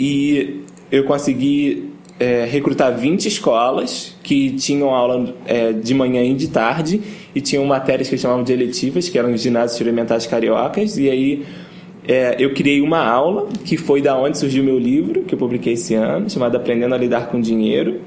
e 0.00 0.62
eu 0.90 1.04
consegui 1.04 1.91
é, 2.18 2.44
recrutar 2.44 2.96
20 2.96 3.26
escolas 3.26 4.14
que 4.22 4.52
tinham 4.52 4.94
aula 4.94 5.34
é, 5.46 5.72
de 5.72 5.94
manhã 5.94 6.22
e 6.22 6.34
de 6.34 6.48
tarde 6.48 7.00
e 7.34 7.40
tinham 7.40 7.64
matérias 7.64 8.08
que 8.08 8.16
chamavam 8.16 8.44
de 8.44 8.52
eletivas, 8.52 9.08
que 9.08 9.18
eram 9.18 9.32
os 9.32 9.40
ginásios 9.40 9.72
experimentais 9.72 10.26
cariocas, 10.26 10.98
e 10.98 11.10
aí 11.10 11.44
é, 12.06 12.36
eu 12.38 12.52
criei 12.52 12.80
uma 12.80 13.04
aula, 13.04 13.48
que 13.64 13.76
foi 13.76 14.02
da 14.02 14.16
onde 14.16 14.38
surgiu 14.38 14.62
meu 14.64 14.78
livro, 14.78 15.22
que 15.22 15.34
eu 15.34 15.38
publiquei 15.38 15.74
esse 15.74 15.94
ano, 15.94 16.28
chamado 16.28 16.56
Aprendendo 16.56 16.94
a 16.94 16.98
Lidar 16.98 17.28
com 17.28 17.40
Dinheiro. 17.40 18.00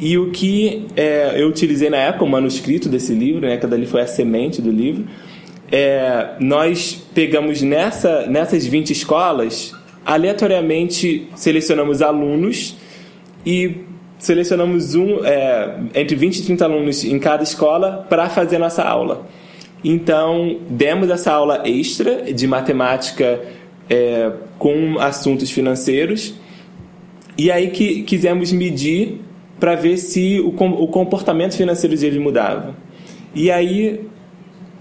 E 0.00 0.16
o 0.16 0.30
que 0.30 0.86
é, 0.96 1.34
eu 1.36 1.48
utilizei 1.48 1.90
na 1.90 1.96
época, 1.96 2.24
o 2.24 2.28
manuscrito 2.28 2.88
desse 2.88 3.12
livro, 3.12 3.42
né, 3.42 3.56
que 3.56 3.66
dali 3.66 3.86
foi 3.86 4.02
a 4.02 4.06
semente 4.06 4.62
do 4.62 4.70
livro, 4.70 5.04
é, 5.70 6.30
nós 6.40 7.02
pegamos 7.14 7.62
nessa, 7.62 8.26
nessas 8.26 8.66
20 8.66 8.90
escolas, 8.90 9.74
aleatoriamente 10.04 11.28
selecionamos 11.34 12.00
alunos 12.00 12.76
e 13.44 13.84
selecionamos 14.18 14.94
um, 14.94 15.24
é, 15.24 15.78
entre 15.94 16.16
20 16.16 16.38
e 16.38 16.42
30 16.44 16.64
alunos 16.64 17.04
em 17.04 17.18
cada 17.18 17.42
escola 17.42 18.06
para 18.08 18.28
fazer 18.28 18.58
nossa 18.58 18.82
aula. 18.82 19.26
Então, 19.84 20.58
demos 20.68 21.08
essa 21.08 21.32
aula 21.32 21.62
extra 21.64 22.32
de 22.32 22.46
matemática 22.46 23.40
é, 23.88 24.32
com 24.58 24.98
assuntos 24.98 25.50
financeiros 25.50 26.34
e 27.36 27.50
aí 27.50 27.70
que 27.70 28.02
quisemos 28.02 28.52
medir 28.52 29.20
para 29.60 29.76
ver 29.76 29.96
se 29.96 30.40
o, 30.40 30.48
o 30.48 30.88
comportamento 30.88 31.56
financeiro 31.56 31.96
deles 31.96 32.20
mudava. 32.20 32.74
E 33.34 33.50
aí 33.50 34.08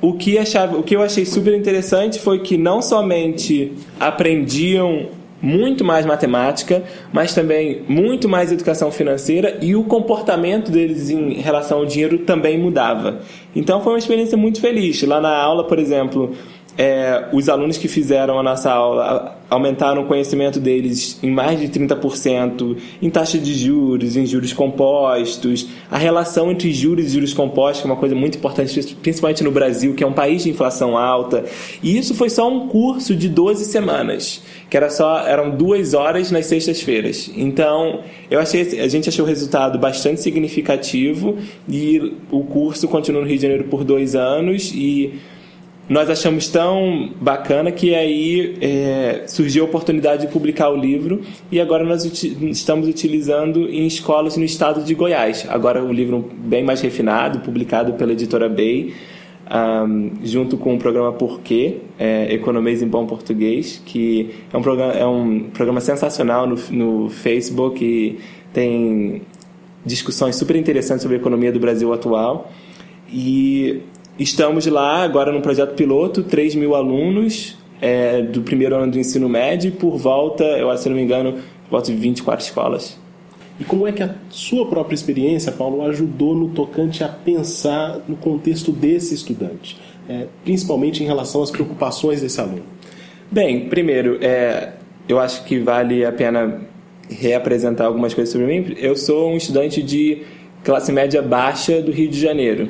o 0.02 0.14
que, 0.14 0.38
achava, 0.38 0.78
o 0.78 0.84
que 0.84 0.96
eu 0.96 1.02
achei 1.02 1.26
super 1.26 1.54
interessante 1.54 2.20
foi 2.20 2.40
que 2.40 2.58
não 2.58 2.82
somente 2.82 3.74
aprendiam 4.00 5.08
muito 5.42 5.84
mais 5.86 6.06
matemática, 6.06 6.84
mas 7.14 7.34
também 7.34 7.84
muito 7.88 8.28
mais 8.28 8.52
educação 8.52 8.92
financeira 8.92 9.58
e 9.62 9.76
o 9.76 9.84
comportamento 9.84 10.72
deles 10.72 11.10
em 11.10 11.34
relação 11.34 11.80
ao 11.80 11.86
dinheiro 11.86 12.20
também 12.20 12.58
mudava. 12.58 13.20
Então 13.56 13.82
foi 13.82 13.94
uma 13.94 14.00
experiência 14.00 14.38
muito 14.38 14.60
feliz. 14.60 15.02
Lá 15.04 15.22
na 15.22 15.36
aula, 15.36 15.64
por 15.66 15.80
exemplo, 15.80 16.34
é, 16.78 17.26
os 17.34 17.50
alunos 17.50 17.78
que 17.78 17.88
fizeram 17.88 18.38
a 18.38 18.44
nossa 18.44 18.72
aula 18.72 19.36
aumentaram 19.50 20.04
o 20.04 20.06
conhecimento 20.06 20.60
deles 20.60 21.18
em 21.24 21.32
mais 21.32 21.60
de 21.60 21.68
30%, 21.68 22.78
em 23.02 23.10
taxa 23.10 23.40
de 23.40 23.54
juros, 23.54 24.16
em 24.16 24.26
juros 24.26 24.54
compostos, 24.54 25.68
a 25.90 25.98
relação 25.98 26.52
entre 26.52 26.72
juros 26.72 27.06
e 27.06 27.10
juros 27.10 27.34
compostos, 27.34 27.82
que 27.82 27.88
é 27.88 27.92
uma 27.92 27.98
coisa 27.98 28.14
muito 28.14 28.38
importante, 28.38 28.96
principalmente 29.02 29.44
no 29.44 29.52
Brasil, 29.52 29.96
que 29.96 30.04
é 30.04 30.08
um 30.08 30.14
país 30.14 30.44
de 30.44 30.52
inflação 30.52 30.98
alta. 30.98 31.46
E 31.82 31.98
isso 31.98 32.14
foi 32.14 32.30
só 32.30 32.48
um 32.48 32.68
curso 32.68 33.16
de 33.16 33.28
12 33.28 33.66
semanas, 33.66 34.44
que 34.70 34.78
era 34.78 34.90
só 34.90 35.26
eram 35.26 35.50
duas 35.50 35.94
horas 35.96 36.30
nas 36.30 36.46
sextas-feiras. 36.46 37.32
Então, 37.36 38.02
eu 38.30 38.40
achei, 38.40 38.80
a 38.80 38.88
gente 38.88 39.10
achou 39.10 39.26
o 39.26 39.28
resultado 39.28 39.80
bastante 39.80 40.22
significativo 40.22 41.38
e 41.68 42.14
o 42.30 42.44
curso 42.44 42.88
continua 42.88 43.22
no 43.22 43.28
Rio 43.28 43.38
de 43.38 43.42
Janeiro 43.42 43.64
por 43.64 43.84
dois 43.84 44.14
anos 44.14 44.72
e 44.76 45.14
nós 45.90 46.10
achamos 46.10 46.50
tão 46.50 47.12
bacana 47.22 47.72
que 47.72 47.96
aí 47.96 48.58
é, 48.60 49.24
surgiu 49.26 49.64
a 49.64 49.68
oportunidade 49.68 50.26
de 50.26 50.32
publicar 50.32 50.70
o 50.70 50.76
livro 50.76 51.22
e 51.50 51.62
agora 51.62 51.84
nós 51.86 52.06
uti 52.06 52.38
estamos 52.52 52.90
utilizando 52.90 53.70
em 53.70 53.88
escolas 53.88 54.36
no 54.36 54.44
estado 54.44 54.84
de 54.84 54.94
Goiás. 54.94 55.46
Agora 55.50 55.82
o 55.82 55.94
livro 55.94 56.30
bem 56.38 56.64
mais 56.64 56.82
refinado, 56.82 57.40
publicado 57.40 57.94
pela 57.94 58.12
editora 58.12 58.50
Bay, 58.50 58.94
um, 59.50 60.12
junto 60.24 60.58
com 60.58 60.76
o 60.76 60.78
programa 60.78 61.14
Porquê, 61.14 61.78
é, 61.98 62.34
Economês 62.34 62.82
em 62.82 62.88
Bom 62.88 63.06
Português, 63.06 63.82
que 63.86 64.36
é 64.52 64.58
um 64.58 64.62
programa, 64.62 64.92
é 64.92 65.06
um 65.06 65.46
programa 65.54 65.80
sensacional 65.80 66.46
no, 66.46 66.58
no 66.70 67.10
Facebook 67.10 67.84
e 67.86 68.20
tem 68.52 69.22
discussões 69.86 70.36
super 70.36 70.58
interessantes 70.58 71.04
sobre 71.04 71.16
a 71.16 71.20
economia 71.20 71.52
do 71.52 71.62
Brasil 71.62 71.94
atual. 71.94 72.52
E 73.10 73.84
Estamos 74.20 74.66
lá 74.66 75.04
agora 75.04 75.32
no 75.32 75.42
projeto 75.42 75.76
piloto, 75.76 76.24
3 76.24 76.56
mil 76.56 76.74
alunos 76.74 77.56
é, 77.80 78.24
do 78.24 78.42
primeiro 78.42 78.76
ano 78.76 78.92
do 78.92 78.98
ensino 78.98 79.30
médio, 79.30 79.74
por 79.74 79.96
volta, 79.96 80.44
eu 80.44 80.76
se 80.76 80.90
não 80.90 80.96
me 80.96 81.04
engano, 81.04 81.34
por 81.34 81.72
volta 81.72 81.92
de 81.92 81.98
24 82.00 82.44
escolas. 82.44 82.98
E 83.60 83.64
como 83.64 83.88
é 83.88 83.92
que 83.92 84.02
a 84.02 84.16
sua 84.30 84.66
própria 84.68 84.96
experiência, 84.96 85.52
Paulo, 85.52 85.84
ajudou 85.84 86.34
no 86.34 86.50
tocante 86.50 87.04
a 87.04 87.08
pensar 87.08 88.00
no 88.08 88.16
contexto 88.16 88.72
desse 88.72 89.14
estudante, 89.14 89.78
é, 90.10 90.26
principalmente 90.44 91.04
em 91.04 91.06
relação 91.06 91.44
às 91.44 91.52
preocupações 91.52 92.20
desse 92.20 92.42
aluno? 92.42 92.64
Bem, 93.30 93.70
primeiro, 93.70 94.18
é, 94.20 94.74
eu 95.08 95.20
acho 95.20 95.44
que 95.44 95.60
vale 95.60 96.04
a 96.04 96.12
pena 96.12 96.62
reapresentar 97.08 97.86
algumas 97.86 98.16
coisas 98.16 98.32
sobre 98.32 98.48
mim. 98.48 98.76
Eu 98.80 98.96
sou 98.96 99.30
um 99.30 99.38
estudante 99.38 99.84
de 99.84 100.24
classe 100.64 100.92
média 100.92 101.22
baixa 101.22 101.84
do 101.84 101.92
Rio 101.92 102.10
de 102.10 102.20
Janeiro 102.20 102.66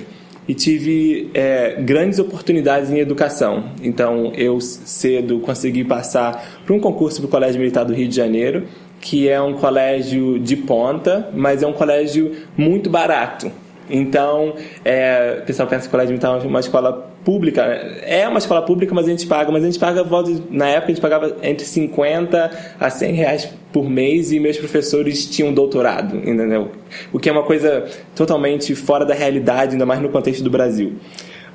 e 0.47 0.53
tive 0.53 1.29
é, 1.33 1.75
grandes 1.79 2.19
oportunidades 2.19 2.89
em 2.89 2.99
educação. 2.99 3.71
Então, 3.83 4.31
eu 4.35 4.59
cedo 4.61 5.39
consegui 5.39 5.83
passar 5.83 6.61
para 6.65 6.73
um 6.73 6.79
concurso 6.79 7.19
para 7.19 7.27
o 7.27 7.29
Colégio 7.29 7.59
Militar 7.59 7.83
do 7.83 7.93
Rio 7.93 8.07
de 8.07 8.15
Janeiro, 8.15 8.65
que 9.01 9.27
é 9.27 9.41
um 9.41 9.53
colégio 9.53 10.39
de 10.39 10.55
ponta, 10.55 11.29
mas 11.33 11.61
é 11.61 11.67
um 11.67 11.73
colégio 11.73 12.31
muito 12.55 12.89
barato. 12.89 13.51
Então, 13.89 14.53
é, 14.83 15.39
o 15.41 15.45
pessoal 15.45 15.67
pensa 15.67 15.83
que 15.83 15.87
o 15.87 15.91
Colégio 15.91 16.11
Militar 16.11 16.43
é 16.43 16.47
uma 16.47 16.59
escola 16.59 17.06
pública. 17.23 17.61
É 17.61 18.27
uma 18.27 18.39
escola 18.39 18.61
pública, 18.61 18.93
mas 18.93 19.05
a 19.05 19.09
gente 19.09 19.27
paga. 19.27 19.51
Mas 19.51 19.63
a 19.63 19.65
gente 19.65 19.79
paga, 19.79 20.03
na 20.49 20.67
época, 20.67 20.85
a 20.85 20.95
gente 20.95 21.01
pagava 21.01 21.37
entre 21.43 21.65
50 21.65 22.75
a 22.79 22.89
100 22.89 23.13
reais 23.13 23.49
por 23.71 23.89
mês 23.89 24.31
e 24.31 24.39
meus 24.39 24.57
professores 24.57 25.25
tinham 25.25 25.53
doutorado, 25.53 26.17
entendeu? 26.17 26.71
O 27.11 27.19
que 27.19 27.29
é 27.29 27.31
uma 27.31 27.43
coisa 27.43 27.85
totalmente 28.15 28.73
fora 28.75 29.05
da 29.05 29.13
realidade, 29.13 29.73
ainda 29.73 29.85
mais 29.85 30.01
no 30.01 30.09
contexto 30.09 30.43
do 30.43 30.49
Brasil. 30.49 30.93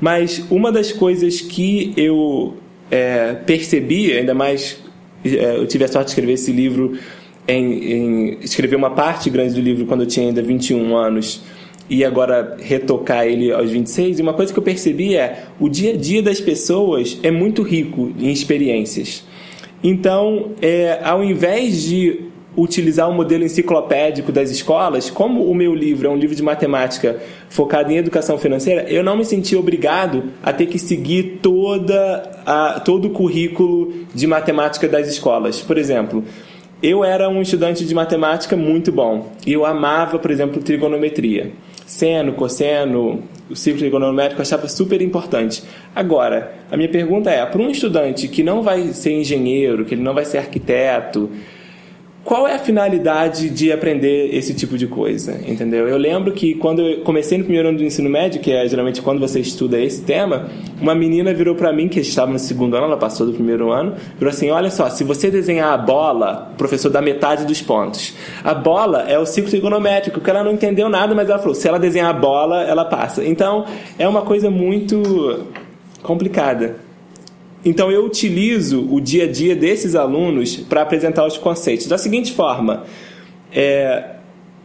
Mas 0.00 0.44
uma 0.50 0.70
das 0.70 0.92
coisas 0.92 1.40
que 1.40 1.92
eu 1.96 2.54
é, 2.90 3.34
percebi, 3.46 4.12
ainda 4.12 4.34
mais 4.34 4.82
é, 5.24 5.56
eu 5.56 5.66
tive 5.66 5.84
a 5.84 5.88
sorte 5.88 6.06
de 6.06 6.10
escrever 6.10 6.32
esse 6.32 6.52
livro, 6.52 6.98
em, 7.46 7.92
em 7.92 8.38
escrever 8.40 8.76
uma 8.76 8.90
parte 8.90 9.30
grande 9.30 9.54
do 9.54 9.60
livro 9.60 9.86
quando 9.86 10.02
eu 10.02 10.06
tinha 10.06 10.26
ainda 10.26 10.42
21 10.42 10.96
anos 10.96 11.42
e 11.92 12.06
agora 12.06 12.56
retocar 12.58 13.26
ele 13.26 13.52
aos 13.52 13.70
26. 13.70 14.18
E 14.18 14.22
uma 14.22 14.32
coisa 14.32 14.50
que 14.50 14.58
eu 14.58 14.62
percebi 14.62 15.14
é 15.14 15.44
o 15.60 15.68
dia 15.68 15.92
a 15.92 15.96
dia 15.96 16.22
das 16.22 16.40
pessoas 16.40 17.18
é 17.22 17.30
muito 17.30 17.60
rico 17.60 18.10
em 18.18 18.32
experiências. 18.32 19.22
Então, 19.84 20.52
é, 20.62 21.00
ao 21.04 21.22
invés 21.22 21.82
de 21.82 22.28
utilizar 22.56 23.10
o 23.10 23.12
modelo 23.12 23.44
enciclopédico 23.44 24.32
das 24.32 24.50
escolas, 24.50 25.10
como 25.10 25.44
o 25.44 25.54
meu 25.54 25.74
livro 25.74 26.08
é 26.08 26.10
um 26.10 26.16
livro 26.16 26.34
de 26.34 26.42
matemática 26.42 27.20
focado 27.50 27.92
em 27.92 27.98
educação 27.98 28.38
financeira, 28.38 28.84
eu 28.88 29.04
não 29.04 29.14
me 29.14 29.24
senti 29.26 29.54
obrigado 29.54 30.24
a 30.42 30.50
ter 30.50 30.66
que 30.66 30.78
seguir 30.78 31.40
toda 31.42 32.40
a, 32.46 32.80
todo 32.80 33.08
o 33.08 33.10
currículo 33.10 33.92
de 34.14 34.26
matemática 34.26 34.88
das 34.88 35.08
escolas. 35.08 35.60
Por 35.60 35.76
exemplo, 35.76 36.24
eu 36.82 37.04
era 37.04 37.28
um 37.28 37.42
estudante 37.42 37.84
de 37.84 37.94
matemática 37.94 38.56
muito 38.56 38.90
bom 38.90 39.30
e 39.46 39.52
eu 39.52 39.66
amava, 39.66 40.18
por 40.18 40.30
exemplo, 40.30 40.62
trigonometria 40.62 41.52
seno, 41.86 42.32
cosseno, 42.32 43.22
o 43.50 43.56
ciclo 43.56 43.80
trigonométrico 43.80 44.40
eu 44.40 44.42
achava 44.42 44.68
super 44.68 45.00
importante. 45.02 45.62
Agora, 45.94 46.52
a 46.70 46.76
minha 46.76 46.88
pergunta 46.88 47.30
é, 47.30 47.44
para 47.44 47.60
um 47.60 47.70
estudante 47.70 48.28
que 48.28 48.42
não 48.42 48.62
vai 48.62 48.92
ser 48.92 49.12
engenheiro, 49.12 49.84
que 49.84 49.94
ele 49.94 50.02
não 50.02 50.14
vai 50.14 50.24
ser 50.24 50.38
arquiteto, 50.38 51.30
qual 52.24 52.46
é 52.46 52.54
a 52.54 52.58
finalidade 52.58 53.50
de 53.50 53.72
aprender 53.72 54.34
esse 54.34 54.54
tipo 54.54 54.78
de 54.78 54.86
coisa, 54.86 55.40
entendeu? 55.46 55.88
Eu 55.88 55.98
lembro 55.98 56.32
que 56.32 56.54
quando 56.54 56.80
eu 56.80 57.00
comecei 57.00 57.36
no 57.36 57.44
primeiro 57.44 57.68
ano 57.68 57.78
do 57.78 57.84
ensino 57.84 58.08
médio, 58.08 58.40
que 58.40 58.52
é 58.52 58.66
geralmente 58.68 59.02
quando 59.02 59.18
você 59.18 59.40
estuda 59.40 59.80
esse 59.80 60.02
tema, 60.02 60.48
uma 60.80 60.94
menina 60.94 61.34
virou 61.34 61.56
para 61.56 61.72
mim, 61.72 61.88
que 61.88 61.98
estava 61.98 62.32
no 62.32 62.38
segundo 62.38 62.76
ano, 62.76 62.86
ela 62.86 62.96
passou 62.96 63.26
do 63.26 63.32
primeiro 63.32 63.72
ano, 63.72 63.96
virou 64.16 64.30
assim, 64.30 64.50
olha 64.50 64.70
só, 64.70 64.88
se 64.88 65.02
você 65.02 65.30
desenhar 65.30 65.72
a 65.72 65.76
bola, 65.76 66.50
o 66.54 66.56
professor 66.56 66.90
dá 66.90 67.02
metade 67.02 67.44
dos 67.44 67.60
pontos. 67.60 68.14
A 68.44 68.54
bola 68.54 69.02
é 69.08 69.18
o 69.18 69.26
ciclo 69.26 69.50
trigonométrico, 69.50 70.20
que 70.20 70.30
ela 70.30 70.44
não 70.44 70.52
entendeu 70.52 70.88
nada, 70.88 71.14
mas 71.14 71.28
ela 71.28 71.40
falou, 71.40 71.56
se 71.56 71.66
ela 71.66 71.78
desenhar 71.78 72.10
a 72.10 72.12
bola, 72.12 72.62
ela 72.62 72.84
passa. 72.84 73.24
Então, 73.24 73.64
é 73.98 74.06
uma 74.06 74.22
coisa 74.22 74.48
muito 74.48 75.46
complicada. 76.02 76.91
Então 77.64 77.90
eu 77.90 78.04
utilizo 78.04 78.88
o 78.90 79.00
dia 79.00 79.24
a 79.24 79.26
dia 79.30 79.54
desses 79.54 79.94
alunos 79.94 80.56
para 80.56 80.82
apresentar 80.82 81.26
os 81.26 81.38
conceitos 81.38 81.86
da 81.86 81.96
seguinte 81.96 82.32
forma: 82.32 82.84
é, 83.52 84.16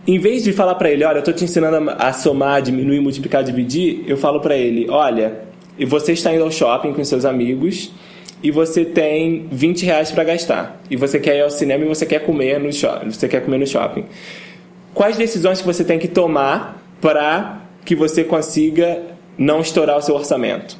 em 0.06 0.18
vez 0.18 0.44
de 0.44 0.54
falar 0.54 0.76
para 0.76 0.90
ele, 0.90 1.04
olha, 1.04 1.18
eu 1.18 1.20
estou 1.20 1.34
te 1.34 1.44
ensinando 1.44 1.92
a, 1.98 2.14
somar, 2.14 2.62
diminuir, 2.62 3.00
multiplicar, 3.00 3.44
dividir, 3.44 4.04
eu 4.08 4.18
falo 4.18 4.40
para 4.40 4.56
ele, 4.56 4.90
olha, 4.90 5.42
você 5.86 6.14
está 6.14 6.34
indo 6.34 6.44
ao 6.44 6.52
shopping 6.52 6.94
com 6.94 7.04
seus 7.04 7.26
amigos 7.26 7.92
e 8.42 8.50
você 8.50 8.86
tem 8.86 9.48
20 9.52 9.86
reais 9.86 10.12
para 10.12 10.24
gastar 10.24 10.82
e 10.90 10.96
você 10.96 11.20
quer 11.20 11.38
ir 11.38 11.42
ao 11.42 11.50
cinema 11.50 11.84
e 11.86 11.88
você 11.88 12.06
quer 12.06 12.20
comer 12.20 12.60
no 12.60 12.72
shopping, 12.72 13.12
você 13.12 13.28
quer 13.28 13.42
comer 13.42 13.60
no 13.60 13.68
shopping. 13.68 14.06
Quais 14.94 15.18
decisões 15.18 15.60
que 15.60 15.68
você 15.68 15.84
tem 15.84 16.00
que 16.00 16.08
tomar 16.08 16.84
para 17.00 17.62
que 17.86 17.96
você 17.96 18.24
consiga 18.24 19.02
não 19.38 19.62
estourar 19.62 19.98
o 19.98 20.02
seu 20.02 20.16
orçamento. 20.16 20.78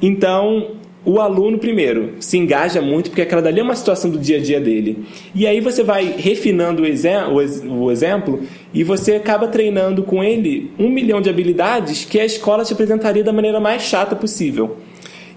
Então, 0.00 0.77
o 1.08 1.22
aluno, 1.22 1.56
primeiro, 1.56 2.16
se 2.20 2.36
engaja 2.36 2.82
muito, 2.82 3.08
porque 3.08 3.22
aquela 3.22 3.40
dali 3.40 3.60
é 3.60 3.62
uma 3.62 3.74
situação 3.74 4.10
do 4.10 4.18
dia 4.18 4.36
a 4.36 4.40
dia 4.40 4.60
dele. 4.60 5.06
E 5.34 5.46
aí 5.46 5.58
você 5.58 5.82
vai 5.82 6.14
refinando 6.18 6.82
o, 6.82 7.84
o 7.84 7.90
exemplo 7.90 8.42
e 8.74 8.84
você 8.84 9.14
acaba 9.14 9.48
treinando 9.48 10.02
com 10.02 10.22
ele 10.22 10.70
um 10.78 10.90
milhão 10.90 11.22
de 11.22 11.30
habilidades 11.30 12.04
que 12.04 12.20
a 12.20 12.26
escola 12.26 12.62
te 12.62 12.74
apresentaria 12.74 13.24
da 13.24 13.32
maneira 13.32 13.58
mais 13.58 13.84
chata 13.84 14.14
possível. 14.14 14.76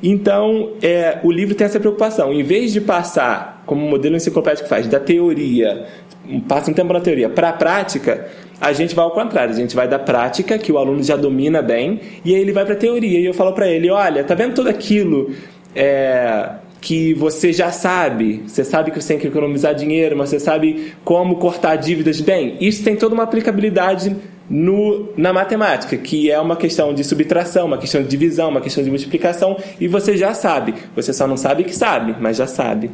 Então, 0.03 0.71
é, 0.81 1.19
o 1.23 1.31
livro 1.31 1.55
tem 1.55 1.63
essa 1.63 1.79
preocupação. 1.79 2.33
Em 2.33 2.43
vez 2.43 2.73
de 2.73 2.81
passar, 2.81 3.63
como 3.65 3.85
o 3.85 3.89
modelo 3.89 4.17
enciclopédico 4.17 4.67
faz, 4.67 4.87
da 4.87 4.99
teoria, 4.99 5.87
passa 6.49 6.69
um 6.69 6.73
tempo 6.73 6.91
na 6.91 6.99
teoria, 6.99 7.29
para 7.29 7.47
a 7.47 7.53
prática, 7.53 8.27
a 8.61 8.73
gente 8.73 8.93
vai 8.93 9.03
ao 9.03 9.11
contrário. 9.11 9.51
A 9.53 9.57
gente 9.57 9.75
vai 9.75 9.87
da 9.87 9.97
prática, 9.97 10.55
que 10.59 10.71
o 10.71 10.77
aluno 10.77 11.01
já 11.01 11.15
domina 11.15 11.63
bem, 11.63 11.99
e 12.23 12.35
aí 12.35 12.39
ele 12.39 12.51
vai 12.51 12.63
para 12.63 12.75
a 12.75 12.77
teoria. 12.77 13.19
E 13.19 13.25
eu 13.25 13.33
falo 13.33 13.53
para 13.53 13.67
ele: 13.67 13.89
olha, 13.89 14.23
tá 14.23 14.35
vendo 14.35 14.53
tudo 14.53 14.69
aquilo 14.69 15.31
é, 15.75 16.51
que 16.81 17.13
você 17.13 17.53
já 17.53 17.71
sabe? 17.71 18.43
Você 18.47 18.65
sabe 18.65 18.91
que 18.91 18.99
você 18.99 19.09
tem 19.09 19.19
que 19.19 19.27
economizar 19.27 19.75
dinheiro, 19.75 20.17
mas 20.17 20.29
você 20.29 20.39
sabe 20.39 20.93
como 21.03 21.35
cortar 21.35 21.75
dívidas 21.75 22.19
bem? 22.19 22.57
Isso 22.59 22.83
tem 22.83 22.95
toda 22.95 23.13
uma 23.13 23.23
aplicabilidade 23.23 24.15
no, 24.49 25.09
na 25.15 25.31
matemática, 25.31 25.95
que 25.95 26.29
é 26.29 26.39
uma 26.39 26.55
questão 26.55 26.93
de 26.93 27.03
subtração, 27.03 27.67
uma 27.67 27.77
questão 27.77 28.01
de 28.01 28.09
divisão, 28.09 28.49
uma 28.49 28.59
questão 28.59 28.83
de 28.83 28.89
multiplicação, 28.89 29.57
e 29.79 29.87
você 29.87 30.17
já 30.17 30.33
sabe. 30.33 30.73
Você 30.95 31.13
só 31.13 31.27
não 31.27 31.37
sabe 31.37 31.63
que 31.63 31.75
sabe, 31.75 32.15
mas 32.19 32.37
já 32.37 32.47
sabe. 32.47 32.91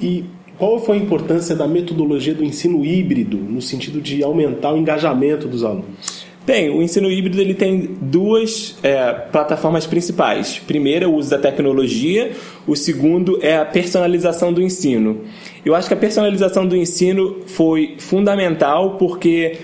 E 0.00 0.24
qual 0.56 0.78
foi 0.78 0.96
a 0.96 1.00
importância 1.00 1.56
da 1.56 1.66
metodologia 1.66 2.34
do 2.34 2.44
ensino 2.44 2.84
híbrido, 2.84 3.36
no 3.36 3.60
sentido 3.60 4.00
de 4.00 4.22
aumentar 4.22 4.72
o 4.72 4.78
engajamento 4.78 5.48
dos 5.48 5.64
alunos? 5.64 6.21
Bem, 6.44 6.70
o 6.70 6.82
ensino 6.82 7.08
híbrido 7.08 7.40
ele 7.40 7.54
tem 7.54 7.96
duas 8.00 8.76
é, 8.82 9.12
plataformas 9.12 9.86
principais. 9.86 10.60
Primeiro, 10.66 11.04
é 11.04 11.08
o 11.08 11.14
uso 11.14 11.30
da 11.30 11.38
tecnologia. 11.38 12.32
O 12.66 12.74
segundo 12.74 13.38
é 13.40 13.56
a 13.56 13.64
personalização 13.64 14.52
do 14.52 14.60
ensino. 14.60 15.20
Eu 15.64 15.72
acho 15.76 15.86
que 15.86 15.94
a 15.94 15.96
personalização 15.96 16.66
do 16.66 16.76
ensino 16.76 17.42
foi 17.46 17.94
fundamental 17.98 18.96
porque 18.96 19.58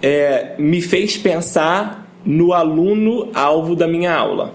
é, 0.00 0.54
me 0.58 0.80
fez 0.80 1.18
pensar 1.18 2.10
no 2.24 2.54
aluno 2.54 3.28
alvo 3.34 3.76
da 3.76 3.86
minha 3.86 4.14
aula. 4.14 4.54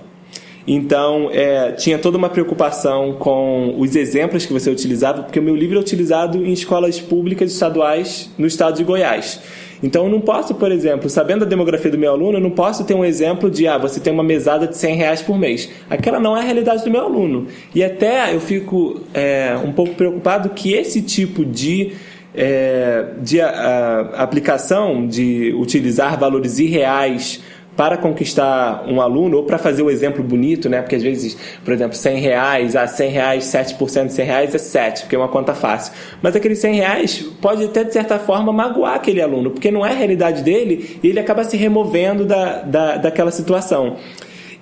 Então, 0.68 1.30
é, 1.32 1.74
tinha 1.74 2.00
toda 2.00 2.18
uma 2.18 2.28
preocupação 2.28 3.14
com 3.14 3.76
os 3.78 3.96
exemplos 3.96 4.46
que 4.46 4.52
você 4.52 4.70
utilizava, 4.70 5.24
porque 5.24 5.40
o 5.40 5.44
meu 5.44 5.56
livro 5.56 5.78
é 5.78 5.80
utilizado 5.80 6.44
em 6.46 6.52
escolas 6.52 7.00
públicas 7.00 7.54
estaduais 7.54 8.30
no 8.38 8.48
estado 8.48 8.76
de 8.76 8.84
Goiás. 8.84 9.40
Então, 9.82 10.06
eu 10.06 10.12
não 10.12 10.20
posso, 10.20 10.56
por 10.56 10.72
exemplo, 10.72 11.10
sabendo 11.10 11.44
a 11.44 11.48
demografia 11.48 11.92
do 11.92 11.98
meu 11.98 12.12
aluno, 12.12 12.38
eu 12.38 12.42
não 12.42 12.50
posso 12.50 12.84
ter 12.84 12.94
um 12.94 13.06
exemplo 13.06 13.50
de, 13.50 13.68
ah, 13.68 13.78
você 13.78 14.00
tem 14.00 14.12
uma 14.12 14.24
mesada 14.24 14.68
de 14.68 14.76
100 14.76 14.96
reais 14.96 15.22
por 15.22 15.38
mês. 15.38 15.70
Aquela 15.90 16.20
não 16.20 16.36
é 16.36 16.42
a 16.42 16.44
realidade 16.44 16.84
do 16.84 16.90
meu 16.90 17.02
aluno. 17.02 17.48
E 17.74 17.84
até 17.84 18.34
eu 18.34 18.40
fico 18.40 19.02
é, 19.14 19.56
um 19.64 19.72
pouco 19.72 19.96
preocupado 19.96 20.50
que 20.50 20.74
esse 20.74 21.02
tipo 21.02 21.46
de 21.46 21.94
é, 22.38 23.14
de 23.20 23.42
a, 23.42 23.50
a, 23.50 24.24
aplicação 24.24 25.08
de 25.08 25.54
utilizar 25.58 26.20
valores 26.20 26.60
irreais 26.60 27.42
para 27.78 27.96
conquistar 27.96 28.84
um 28.88 29.00
aluno 29.00 29.38
ou 29.38 29.44
para 29.44 29.60
fazer 29.60 29.84
o 29.84 29.92
exemplo 29.92 30.24
bonito, 30.24 30.68
né? 30.68 30.82
Porque 30.82 30.96
às 30.96 31.04
vezes, 31.04 31.38
por 31.64 31.72
exemplo, 31.72 31.96
100 31.96 32.18
reais, 32.20 32.76
ah, 32.76 32.88
100 32.88 33.12
reais, 33.12 33.44
7% 33.46 34.08
de 34.08 34.14
100 34.14 34.26
reais 34.26 34.56
é 34.56 34.58
7, 34.58 35.02
porque 35.02 35.16
é 35.16 35.20
uma 35.20 35.28
conta 35.28 35.54
fácil. 35.54 35.94
Mas 36.20 36.36
aqueles 36.36 36.58
100 36.58 36.74
reais 36.74 37.22
pode 37.40 37.64
até, 37.64 37.84
de 37.84 37.94
certa 37.94 38.18
forma, 38.18 38.52
magoar 38.52 38.96
aquele 38.96 39.22
aluno, 39.22 39.52
porque 39.52 39.70
não 39.70 39.86
é 39.86 39.92
a 39.92 39.94
realidade 39.94 40.42
dele 40.42 41.00
e 41.04 41.08
ele 41.08 41.20
acaba 41.20 41.44
se 41.44 41.56
removendo 41.56 42.26
da, 42.26 42.64
da, 42.64 42.98
daquela 42.98 43.30
situação. 43.30 43.98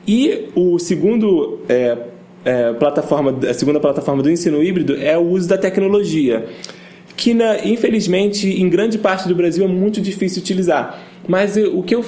E 0.06 0.50
o 0.54 0.78
segundo 0.78 1.62
é, 1.70 1.98
é, 2.44 2.74
plataforma, 2.74 3.34
a 3.50 3.54
segunda 3.54 3.80
plataforma 3.80 4.22
do 4.22 4.30
ensino 4.30 4.62
híbrido 4.62 5.02
é 5.02 5.18
o 5.18 5.22
uso 5.22 5.48
da 5.48 5.58
tecnologia 5.58 6.46
que 7.16 7.34
na, 7.34 7.66
infelizmente 7.66 8.46
em 8.62 8.68
grande 8.68 8.98
parte 8.98 9.26
do 9.26 9.34
Brasil 9.34 9.64
é 9.64 9.70
muito 9.70 10.02
difícil 10.02 10.42
utilizar. 10.42 11.02
Mas 11.28 11.56
o 11.56 11.82
que 11.82 11.96
eu 11.96 12.04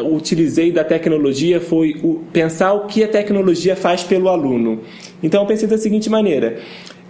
utilizei 0.00 0.72
da 0.72 0.84
tecnologia 0.84 1.60
foi 1.60 2.00
o, 2.02 2.22
pensar 2.32 2.72
o 2.72 2.86
que 2.86 3.04
a 3.04 3.08
tecnologia 3.08 3.76
faz 3.76 4.02
pelo 4.02 4.28
aluno. 4.28 4.80
Então 5.22 5.42
eu 5.42 5.46
pensei 5.46 5.68
da 5.68 5.76
seguinte 5.76 6.08
maneira: 6.08 6.58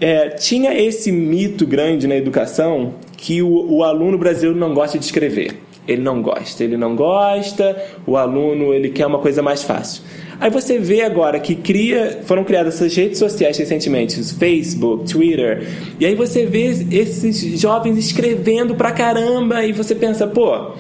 é, 0.00 0.30
tinha 0.30 0.74
esse 0.74 1.12
mito 1.12 1.66
grande 1.66 2.06
na 2.08 2.16
educação 2.16 2.94
que 3.16 3.42
o, 3.42 3.76
o 3.76 3.84
aluno 3.84 4.18
brasileiro 4.18 4.58
não 4.58 4.74
gosta 4.74 4.98
de 4.98 5.04
escrever. 5.04 5.54
Ele 5.86 6.00
não 6.00 6.22
gosta, 6.22 6.62
ele 6.62 6.76
não 6.76 6.94
gosta, 6.94 7.76
o 8.06 8.16
aluno 8.16 8.72
ele 8.72 8.90
quer 8.90 9.06
uma 9.06 9.18
coisa 9.18 9.42
mais 9.42 9.64
fácil. 9.64 10.02
Aí 10.38 10.50
você 10.50 10.78
vê 10.78 11.02
agora 11.02 11.38
que 11.40 11.56
cria, 11.56 12.20
foram 12.24 12.44
criadas 12.44 12.74
essas 12.74 12.94
redes 12.96 13.18
sociais 13.18 13.56
recentemente, 13.56 14.20
Facebook, 14.34 15.12
Twitter, 15.12 15.66
e 16.00 16.06
aí 16.06 16.14
você 16.14 16.46
vê 16.46 16.66
esses 16.90 17.60
jovens 17.60 17.96
escrevendo 17.96 18.74
pra 18.74 18.92
caramba 18.92 19.64
e 19.64 19.72
você 19.72 19.94
pensa, 19.94 20.26
pô, 20.26 20.72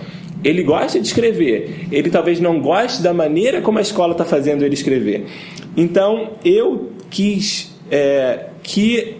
ele 0.44 0.62
gosta 0.62 0.98
de 0.98 1.06
escrever, 1.06 1.86
ele 1.90 2.10
talvez 2.10 2.40
não 2.40 2.60
goste 2.60 3.02
da 3.02 3.14
maneira 3.14 3.60
como 3.60 3.78
a 3.78 3.82
escola 3.82 4.12
está 4.12 4.24
fazendo 4.24 4.64
ele 4.64 4.74
escrever. 4.74 5.26
Então 5.76 6.32
eu 6.44 6.90
quis 7.10 7.74
é, 7.90 8.46
que 8.62 9.16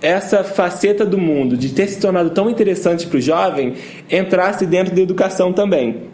essa 0.00 0.42
faceta 0.42 1.06
do 1.06 1.16
mundo 1.16 1.56
de 1.56 1.70
ter 1.70 1.86
se 1.88 2.00
tornado 2.00 2.30
tão 2.30 2.50
interessante 2.50 3.06
para 3.06 3.18
o 3.18 3.20
jovem 3.20 3.74
entrasse 4.10 4.66
dentro 4.66 4.94
da 4.94 5.00
educação 5.00 5.52
também. 5.52 6.04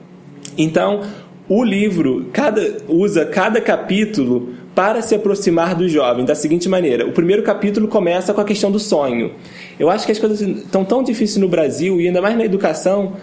Então 0.56 1.02
o 1.48 1.64
livro 1.64 2.28
cada, 2.32 2.78
usa 2.86 3.24
cada 3.24 3.60
capítulo 3.60 4.54
para 4.74 5.02
se 5.02 5.14
aproximar 5.14 5.74
do 5.74 5.88
jovem 5.88 6.24
da 6.24 6.34
seguinte 6.34 6.68
maneira: 6.68 7.06
o 7.06 7.12
primeiro 7.12 7.42
capítulo 7.42 7.88
começa 7.88 8.34
com 8.34 8.40
a 8.40 8.44
questão 8.44 8.70
do 8.70 8.78
sonho. 8.78 9.32
Eu 9.78 9.88
acho 9.88 10.04
que 10.04 10.12
as 10.12 10.18
coisas 10.18 10.40
estão 10.40 10.84
tão 10.84 11.02
difíceis 11.02 11.38
no 11.38 11.48
Brasil 11.48 12.00
e 12.00 12.06
ainda 12.06 12.20
mais 12.20 12.36
na 12.36 12.44
educação 12.44 13.14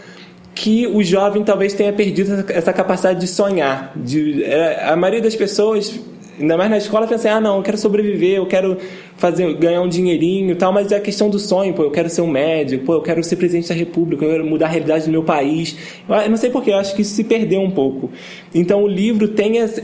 que 0.56 0.88
o 0.88 1.04
jovem 1.04 1.44
talvez 1.44 1.74
tenha 1.74 1.92
perdido 1.92 2.46
essa 2.50 2.72
capacidade 2.72 3.20
de 3.20 3.28
sonhar. 3.28 3.92
De, 3.96 4.44
é, 4.44 4.86
a 4.86 4.96
maioria 4.96 5.22
das 5.22 5.36
pessoas 5.36 6.00
ainda 6.40 6.58
mais 6.58 6.70
na 6.70 6.78
escola, 6.78 7.08
pensa 7.08 7.30
assim, 7.30 7.38
ah, 7.38 7.42
não, 7.42 7.58
eu 7.58 7.64
quero 7.64 7.78
sobreviver, 7.78 8.38
eu 8.38 8.46
quero 8.46 8.78
fazer, 9.18 9.54
ganhar 9.56 9.82
um 9.82 9.88
dinheirinho 9.88 10.52
e 10.52 10.56
tal, 10.56 10.74
mas 10.74 10.92
é 10.92 10.98
a 10.98 11.00
questão 11.00 11.30
do 11.30 11.40
sonho, 11.40 11.74
pô, 11.74 11.84
eu 11.84 11.92
quero 11.92 12.10
ser 12.10 12.22
um 12.22 12.28
médico, 12.28 12.86
pô, 12.86 12.94
eu 12.96 13.02
quero 13.02 13.24
ser 13.24 13.38
presidente 13.38 13.70
da 13.70 13.76
república, 13.76 14.26
eu 14.26 14.32
quero 14.32 14.46
mudar 14.46 14.66
a 14.66 14.70
realidade 14.70 15.06
do 15.06 15.12
meu 15.12 15.24
país. 15.24 15.78
Eu 16.08 16.30
não 16.30 16.38
sei 16.38 16.50
porquê, 16.50 16.72
eu 16.72 16.78
acho 16.78 16.96
que 16.96 17.02
isso 17.02 17.16
se 17.16 17.24
perdeu 17.24 17.62
um 17.62 17.72
pouco. 17.72 18.12
Então 18.54 18.84
o 18.84 18.88
livro 18.88 19.30
tem 19.30 19.60
essa, 19.60 19.80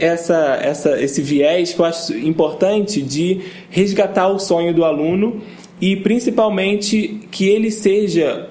essa, 0.62 1.02
esse 1.02 1.22
viés 1.22 1.74
que 1.74 1.80
eu 1.80 1.86
acho 1.86 2.14
importante 2.18 3.02
de 3.02 3.42
resgatar 3.70 4.28
o 4.28 4.38
sonho 4.38 4.74
do 4.74 4.84
aluno 4.84 5.42
e 5.82 5.96
principalmente 5.96 7.20
que 7.32 7.50
ele 7.50 7.72
seja 7.72 8.50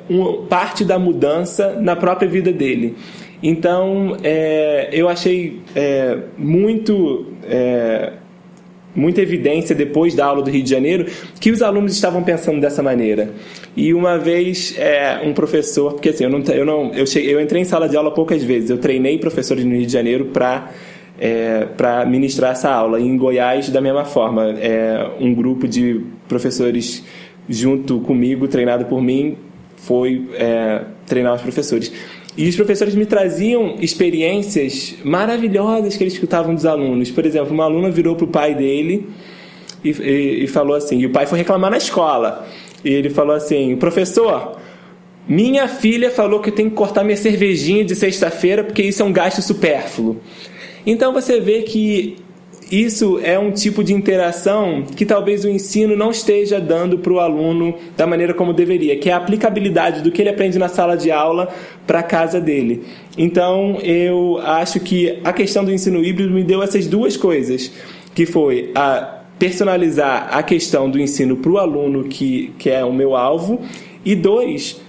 parte 0.49 0.85
da 0.85 0.99
mudança 0.99 1.79
na 1.81 1.95
própria 1.95 2.29
vida 2.29 2.53
dele. 2.53 2.97
Então, 3.41 4.17
é, 4.23 4.91
eu 4.93 5.09
achei 5.09 5.61
é, 5.75 6.19
muito. 6.37 7.27
É, 7.45 8.15
muita 8.93 9.23
evidência 9.23 9.73
depois 9.73 10.17
da 10.17 10.27
aula 10.27 10.43
do 10.43 10.51
Rio 10.51 10.65
de 10.65 10.69
Janeiro 10.69 11.07
que 11.41 11.53
os 11.53 11.63
alunos 11.63 11.95
estavam 11.95 12.25
pensando 12.25 12.61
dessa 12.61 12.83
maneira. 12.83 13.31
E 13.77 13.95
uma 13.95 14.19
vez 14.19 14.77
é, 14.77 15.21
um 15.25 15.33
professor, 15.33 15.93
porque 15.93 16.09
assim, 16.09 16.25
eu 16.25 16.31
não, 16.31 16.41
eu 16.41 16.67
não 16.67 16.93
eu, 16.93 17.07
cheguei, 17.07 17.33
eu 17.33 17.41
entrei 17.41 17.63
em 17.63 17.65
sala 17.65 17.89
de 17.89 17.97
aula 17.97 18.11
poucas 18.11 18.43
vezes, 18.43 18.69
eu 18.69 18.79
treinei 18.79 19.17
professores 19.17 19.65
no 19.65 19.77
Rio 19.77 19.87
de 19.87 19.93
Janeiro 19.93 20.25
para 20.27 20.73
é, 21.21 21.67
para 21.77 22.05
ministrar 22.07 22.53
essa 22.53 22.71
aula. 22.71 22.99
Em 22.99 23.17
Goiás, 23.17 23.69
da 23.69 23.81
mesma 23.81 24.07
forma, 24.07 24.55
é, 24.59 25.07
um 25.21 25.35
grupo 25.35 25.69
de 25.69 26.01
professores 26.27 27.05
junto 27.51 27.99
comigo, 28.01 28.47
treinado 28.47 28.85
por 28.87 29.03
mim, 29.03 29.37
foi 29.77 30.29
é, 30.35 30.83
treinar 31.05 31.35
os 31.35 31.43
professores. 31.43 31.93
E 32.37 32.49
os 32.49 32.55
professores 32.55 32.95
me 32.95 33.05
traziam 33.05 33.75
experiências 33.81 34.95
maravilhosas 35.05 35.97
que 35.97 36.05
eles 36.05 36.15
escutavam 36.15 36.55
dos 36.55 36.65
alunos. 36.65 37.11
Por 37.11 37.27
exemplo, 37.27 37.53
uma 37.53 37.65
aluna 37.65 37.91
virou 37.91 38.15
para 38.15 38.25
o 38.25 38.29
pai 38.29 38.55
dele 38.55 39.09
e, 39.85 39.91
e, 39.91 40.45
e, 40.45 40.47
falou 40.47 40.77
assim: 40.77 41.01
e 41.01 41.07
o 41.07 41.11
pai 41.11 41.27
foi 41.27 41.39
reclamar 41.39 41.73
na 41.73 41.77
escola. 41.77 42.47
E 42.85 42.89
ele 42.89 43.11
falou 43.11 43.35
assim: 43.35 43.77
professor, 43.77 44.57
minha 45.29 45.67
filha 45.67 46.11
falou 46.11 46.41
que 46.41 46.51
eu 46.51 46.55
tenho 46.55 46.71
que 46.71 46.77
cortar 46.77 47.03
minha 47.03 47.17
cervejinha 47.17 47.85
de 47.85 47.97
sexta-feira 47.97 48.63
porque 48.63 48.83
isso 48.83 49.03
é 49.03 49.05
um 49.05 49.13
gasto 49.13 49.43
supérfluo. 49.43 50.21
Então 50.87 51.13
você 51.13 51.41
vê 51.41 51.63
que 51.63 52.17
isso 52.71 53.19
é 53.23 53.37
um 53.37 53.51
tipo 53.51 53.83
de 53.83 53.93
interação 53.93 54.85
que 54.95 55.05
talvez 55.05 55.45
o 55.45 55.49
ensino 55.49 55.97
não 55.97 56.11
esteja 56.11 56.61
dando 56.61 56.99
para 56.99 57.13
o 57.13 57.19
aluno 57.19 57.75
da 57.97 58.07
maneira 58.07 58.33
como 58.33 58.53
deveria, 58.53 58.97
que 58.97 59.11
é 59.11 59.13
a 59.13 59.17
aplicabilidade 59.17 60.03
do 60.03 60.13
que 60.13 60.23
ele 60.23 60.29
aprende 60.29 60.57
na 60.57 60.69
sala 60.69 60.97
de 60.97 61.11
aula 61.11 61.49
para 61.85 61.99
a 61.99 62.03
casa 62.03 62.41
dele. 62.41 62.85
Então, 63.19 63.79
eu 63.83 64.39
acho 64.39 64.79
que 64.79 65.19
a 65.25 65.33
questão 65.33 65.65
do 65.65 65.73
ensino 65.73 66.05
híbrido 66.05 66.33
me 66.33 66.45
deu 66.45 66.63
essas 66.63 66.87
duas 66.87 67.17
coisas, 67.17 67.73
que 68.15 68.25
foi 68.25 68.71
a 68.75 69.19
personalizar 69.37 70.29
a 70.31 70.43
questão 70.43 70.89
do 70.89 71.01
ensino 71.01 71.37
para 71.39 71.51
o 71.51 71.59
aluno 71.59 72.05
que, 72.05 72.53
que 72.57 72.71
é 72.71 72.85
o 72.85 72.93
meu 72.93 73.17
alvo, 73.17 73.61
e 74.05 74.15
dois, 74.15 74.81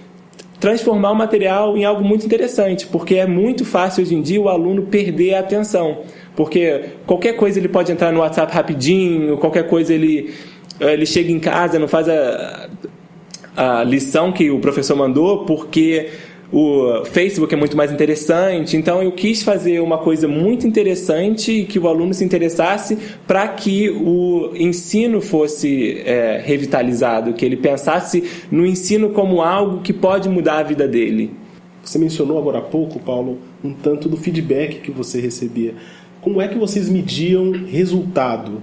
transformar 0.60 1.10
o 1.10 1.16
material 1.16 1.76
em 1.76 1.84
algo 1.84 2.04
muito 2.04 2.24
interessante, 2.24 2.86
porque 2.86 3.16
é 3.16 3.26
muito 3.26 3.64
fácil 3.64 4.04
hoje 4.04 4.14
em 4.14 4.22
dia 4.22 4.40
o 4.40 4.48
aluno 4.48 4.82
perder 4.82 5.34
a 5.34 5.40
atenção. 5.40 6.02
Porque 6.36 6.84
qualquer 7.06 7.34
coisa 7.34 7.58
ele 7.58 7.68
pode 7.68 7.92
entrar 7.92 8.12
no 8.12 8.20
WhatsApp 8.20 8.52
rapidinho, 8.52 9.36
qualquer 9.36 9.66
coisa 9.66 9.92
ele, 9.92 10.32
ele 10.80 11.04
chega 11.04 11.30
em 11.30 11.38
casa, 11.38 11.78
não 11.78 11.88
faz 11.88 12.08
a, 12.08 12.68
a 13.56 13.84
lição 13.84 14.32
que 14.32 14.50
o 14.50 14.58
professor 14.58 14.96
mandou, 14.96 15.44
porque 15.44 16.08
o 16.52 17.04
Facebook 17.06 17.52
é 17.54 17.56
muito 17.56 17.76
mais 17.76 17.90
interessante. 17.90 18.76
Então 18.76 19.02
eu 19.02 19.10
quis 19.12 19.42
fazer 19.42 19.80
uma 19.80 19.98
coisa 19.98 20.28
muito 20.28 20.66
interessante 20.66 21.64
que 21.68 21.78
o 21.78 21.88
aluno 21.88 22.12
se 22.12 22.22
interessasse 22.22 22.98
para 23.26 23.48
que 23.48 23.88
o 23.88 24.50
ensino 24.54 25.20
fosse 25.20 26.02
é, 26.04 26.42
revitalizado, 26.44 27.32
que 27.32 27.44
ele 27.44 27.56
pensasse 27.56 28.22
no 28.50 28.66
ensino 28.66 29.10
como 29.10 29.40
algo 29.40 29.80
que 29.80 29.94
pode 29.94 30.28
mudar 30.28 30.58
a 30.58 30.62
vida 30.62 30.86
dele. 30.86 31.30
Você 31.82 31.98
mencionou 31.98 32.38
agora 32.38 32.58
há 32.58 32.62
pouco, 32.62 33.00
Paulo, 33.00 33.38
um 33.64 33.72
tanto 33.72 34.08
do 34.08 34.16
feedback 34.16 34.80
que 34.80 34.90
você 34.90 35.20
recebia. 35.20 35.74
Como 36.22 36.40
é 36.40 36.46
que 36.46 36.56
vocês 36.56 36.88
mediam 36.88 37.50
resultado 37.50 38.62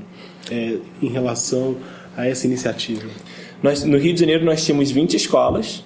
é, 0.50 0.78
em 1.02 1.10
relação 1.10 1.76
a 2.16 2.26
essa 2.26 2.48
iniciativa? 2.48 3.06
Nós, 3.62 3.84
no 3.84 3.98
Rio 3.98 4.14
de 4.14 4.22
Janeiro 4.22 4.46
nós 4.46 4.66
tínhamos 4.66 4.90
20 4.90 5.16
escolas 5.16 5.84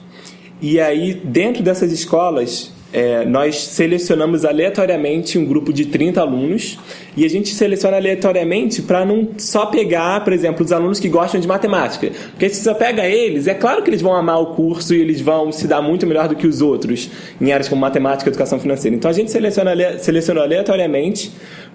e 0.61 0.79
aí, 0.79 1.15
dentro 1.15 1.63
dessas 1.63 1.91
escolas, 1.91 2.71
é, 2.93 3.25
nós 3.25 3.57
selecionamos 3.57 4.45
aleatoriamente 4.45 5.37
um 5.37 5.43
grupo 5.43 5.73
de 5.73 5.87
30 5.87 6.21
alunos 6.21 6.77
e 7.17 7.25
a 7.25 7.29
gente 7.29 7.49
seleciona 7.49 7.97
aleatoriamente 7.97 8.83
para 8.83 9.03
não 9.03 9.29
só 9.37 9.65
pegar, 9.65 10.23
por 10.23 10.31
exemplo, 10.31 10.63
os 10.63 10.71
alunos 10.71 10.99
que 10.99 11.09
gostam 11.09 11.41
de 11.41 11.47
matemática. 11.47 12.11
Porque 12.29 12.47
se 12.49 12.63
você 12.63 12.73
pega 12.75 13.03
eles, 13.05 13.47
é 13.47 13.55
claro 13.55 13.81
que 13.81 13.89
eles 13.89 14.01
vão 14.01 14.13
amar 14.15 14.39
o 14.39 14.53
curso 14.53 14.93
e 14.93 15.01
eles 15.01 15.19
vão 15.19 15.51
se 15.51 15.67
dar 15.67 15.81
muito 15.81 16.05
melhor 16.05 16.27
do 16.27 16.35
que 16.35 16.45
os 16.45 16.61
outros 16.61 17.09
em 17.41 17.51
áreas 17.51 17.67
como 17.67 17.81
matemática 17.81 18.29
e 18.29 18.31
educação 18.31 18.59
financeira. 18.59 18.95
Então 18.95 19.09
a 19.09 19.13
gente 19.13 19.31
seleciona, 19.31 19.97
selecionou 19.97 20.43
aleatoriamente 20.43 21.31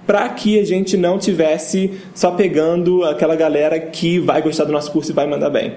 para 0.08 0.26
que 0.30 0.58
a 0.58 0.64
gente 0.64 0.96
não 0.96 1.18
tivesse 1.18 1.90
só 2.14 2.30
pegando 2.30 3.04
aquela 3.04 3.36
galera 3.36 3.78
que 3.78 4.18
vai 4.18 4.40
gostar 4.40 4.64
do 4.64 4.72
nosso 4.72 4.90
curso 4.90 5.12
e 5.12 5.14
vai 5.14 5.26
mandar 5.26 5.50
bem. 5.50 5.74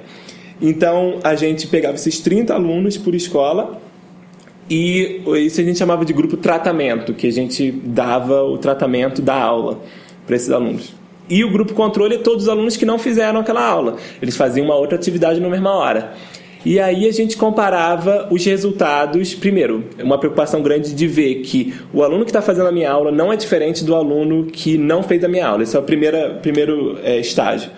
Então 0.61 1.19
a 1.21 1.35
gente 1.35 1.67
pegava 1.67 1.95
esses 1.95 2.21
30 2.21 2.53
alunos 2.53 2.97
por 2.97 3.13
escola 3.13 3.81
e 4.69 5.21
isso 5.45 5.59
a 5.59 5.63
gente 5.65 5.77
chamava 5.77 6.05
de 6.05 6.13
grupo 6.13 6.37
tratamento, 6.37 7.13
que 7.13 7.27
a 7.27 7.31
gente 7.31 7.71
dava 7.71 8.41
o 8.41 8.57
tratamento 8.57 9.21
da 9.21 9.35
aula 9.35 9.81
para 10.25 10.37
esses 10.37 10.49
alunos. 10.49 10.93
E 11.29 11.43
o 11.43 11.51
grupo 11.51 11.73
controle 11.73 12.15
é 12.15 12.17
todos 12.17 12.43
os 12.43 12.49
alunos 12.49 12.77
que 12.77 12.85
não 12.85 12.97
fizeram 12.97 13.41
aquela 13.41 13.67
aula. 13.67 13.97
Eles 14.21 14.37
faziam 14.37 14.63
uma 14.63 14.75
outra 14.75 14.95
atividade 14.97 15.41
na 15.41 15.49
mesma 15.49 15.71
hora. 15.71 16.13
E 16.63 16.79
aí 16.79 17.07
a 17.07 17.11
gente 17.11 17.37
comparava 17.37 18.27
os 18.29 18.45
resultados. 18.45 19.33
Primeiro, 19.33 19.83
uma 20.03 20.17
preocupação 20.17 20.61
grande 20.61 20.93
de 20.93 21.07
ver 21.07 21.41
que 21.41 21.73
o 21.91 22.03
aluno 22.03 22.23
que 22.23 22.29
está 22.29 22.41
fazendo 22.41 22.67
a 22.67 22.71
minha 22.71 22.91
aula 22.91 23.11
não 23.11 23.33
é 23.33 23.35
diferente 23.35 23.83
do 23.83 23.95
aluno 23.95 24.45
que 24.45 24.77
não 24.77 25.01
fez 25.01 25.23
a 25.23 25.27
minha 25.27 25.47
aula. 25.47 25.63
Esse 25.63 25.75
é 25.75 25.79
o 25.79 25.83
primeiro, 25.83 26.35
primeiro 26.41 26.99
é, 27.03 27.19
estágio. 27.19 27.71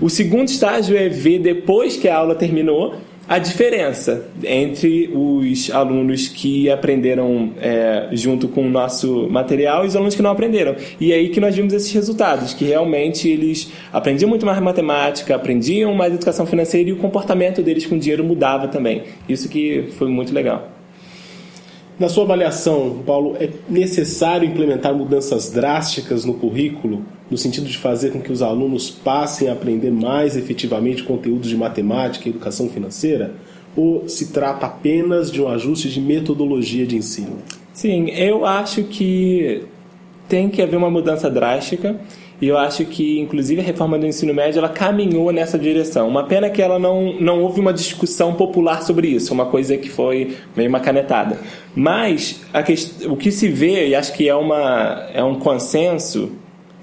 O 0.00 0.08
segundo 0.08 0.48
estágio 0.48 0.96
é 0.96 1.08
ver, 1.08 1.38
depois 1.40 1.96
que 1.96 2.08
a 2.08 2.16
aula 2.16 2.34
terminou, 2.34 2.94
a 3.30 3.38
diferença 3.38 4.28
entre 4.42 5.08
os 5.14 5.70
alunos 5.70 6.26
que 6.26 6.68
aprenderam 6.68 7.52
é, 7.60 8.08
junto 8.10 8.48
com 8.48 8.66
o 8.66 8.68
nosso 8.68 9.28
material 9.30 9.84
e 9.84 9.86
os 9.86 9.94
alunos 9.94 10.16
que 10.16 10.22
não 10.22 10.32
aprenderam. 10.32 10.74
E 11.00 11.12
é 11.12 11.14
aí 11.14 11.28
que 11.28 11.38
nós 11.38 11.54
vimos 11.54 11.72
esses 11.72 11.92
resultados, 11.92 12.52
que 12.52 12.64
realmente 12.64 13.28
eles 13.28 13.70
aprendiam 13.92 14.28
muito 14.28 14.44
mais 14.44 14.58
matemática, 14.58 15.36
aprendiam 15.36 15.94
mais 15.94 16.12
educação 16.12 16.44
financeira 16.44 16.90
e 16.90 16.92
o 16.92 16.96
comportamento 16.96 17.62
deles 17.62 17.86
com 17.86 17.96
dinheiro 17.96 18.24
mudava 18.24 18.66
também. 18.66 19.04
Isso 19.28 19.48
que 19.48 19.84
foi 19.96 20.08
muito 20.08 20.34
legal. 20.34 20.79
Na 22.00 22.08
sua 22.08 22.24
avaliação, 22.24 23.02
Paulo, 23.04 23.36
é 23.38 23.50
necessário 23.68 24.48
implementar 24.48 24.94
mudanças 24.94 25.50
drásticas 25.50 26.24
no 26.24 26.32
currículo, 26.32 27.04
no 27.30 27.36
sentido 27.36 27.66
de 27.66 27.76
fazer 27.76 28.10
com 28.10 28.22
que 28.22 28.32
os 28.32 28.40
alunos 28.40 28.88
passem 28.88 29.50
a 29.50 29.52
aprender 29.52 29.90
mais 29.90 30.34
efetivamente 30.34 31.02
conteúdos 31.02 31.50
de 31.50 31.58
matemática 31.58 32.26
e 32.26 32.30
educação 32.30 32.70
financeira? 32.70 33.34
Ou 33.76 34.08
se 34.08 34.32
trata 34.32 34.64
apenas 34.64 35.30
de 35.30 35.42
um 35.42 35.48
ajuste 35.48 35.90
de 35.90 36.00
metodologia 36.00 36.86
de 36.86 36.96
ensino? 36.96 37.36
Sim, 37.74 38.08
eu 38.08 38.46
acho 38.46 38.84
que 38.84 39.64
tem 40.26 40.48
que 40.48 40.62
haver 40.62 40.78
uma 40.78 40.90
mudança 40.90 41.28
drástica 41.28 42.00
e 42.40 42.48
eu 42.48 42.56
acho 42.56 42.84
que, 42.86 43.20
inclusive, 43.20 43.60
a 43.60 43.64
reforma 43.64 43.98
do 43.98 44.06
ensino 44.06 44.32
médio 44.32 44.58
ela 44.58 44.68
caminhou 44.68 45.30
nessa 45.30 45.58
direção. 45.58 46.08
Uma 46.08 46.24
pena 46.24 46.48
que 46.48 46.62
ela 46.62 46.78
não, 46.78 47.12
não 47.20 47.42
houve 47.42 47.60
uma 47.60 47.72
discussão 47.72 48.32
popular 48.32 48.82
sobre 48.82 49.08
isso, 49.08 49.34
uma 49.34 49.46
coisa 49.46 49.76
que 49.76 49.90
foi 49.90 50.36
meio 50.56 50.70
uma 50.70 50.80
canetada. 50.80 51.38
Mas 51.74 52.40
o 53.06 53.16
que 53.16 53.30
se 53.30 53.48
vê, 53.48 53.88
e 53.88 53.94
acho 53.94 54.14
que 54.14 54.26
é, 54.26 54.34
uma, 54.34 55.10
é 55.12 55.22
um 55.22 55.38
consenso, 55.38 56.32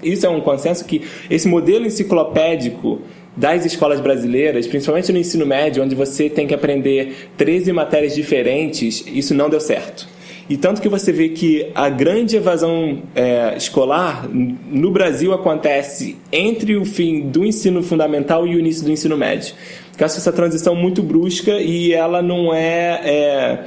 isso 0.00 0.24
é 0.24 0.28
um 0.28 0.40
consenso 0.40 0.84
que 0.84 1.02
esse 1.28 1.48
modelo 1.48 1.84
enciclopédico 1.86 3.00
das 3.36 3.64
escolas 3.64 4.00
brasileiras, 4.00 4.66
principalmente 4.66 5.12
no 5.12 5.18
ensino 5.18 5.44
médio, 5.44 5.82
onde 5.82 5.94
você 5.94 6.28
tem 6.28 6.46
que 6.46 6.54
aprender 6.54 7.30
13 7.36 7.72
matérias 7.72 8.14
diferentes, 8.14 9.04
isso 9.06 9.34
não 9.34 9.50
deu 9.50 9.60
certo. 9.60 10.08
E 10.48 10.56
tanto 10.56 10.80
que 10.80 10.88
você 10.88 11.12
vê 11.12 11.28
que 11.28 11.70
a 11.74 11.90
grande 11.90 12.36
evasão 12.36 13.02
é, 13.14 13.54
escolar 13.56 14.26
no 14.28 14.90
Brasil 14.90 15.34
acontece 15.34 16.16
entre 16.32 16.74
o 16.76 16.86
fim 16.86 17.28
do 17.28 17.44
ensino 17.44 17.82
fundamental 17.82 18.46
e 18.46 18.56
o 18.56 18.58
início 18.58 18.84
do 18.84 18.90
ensino 18.90 19.16
médio. 19.16 19.54
Eu 19.98 20.06
acho 20.06 20.16
essa 20.16 20.32
transição 20.32 20.74
muito 20.74 21.02
brusca 21.02 21.60
e 21.60 21.92
ela 21.92 22.22
não 22.22 22.54
é, 22.54 23.00
é 23.04 23.64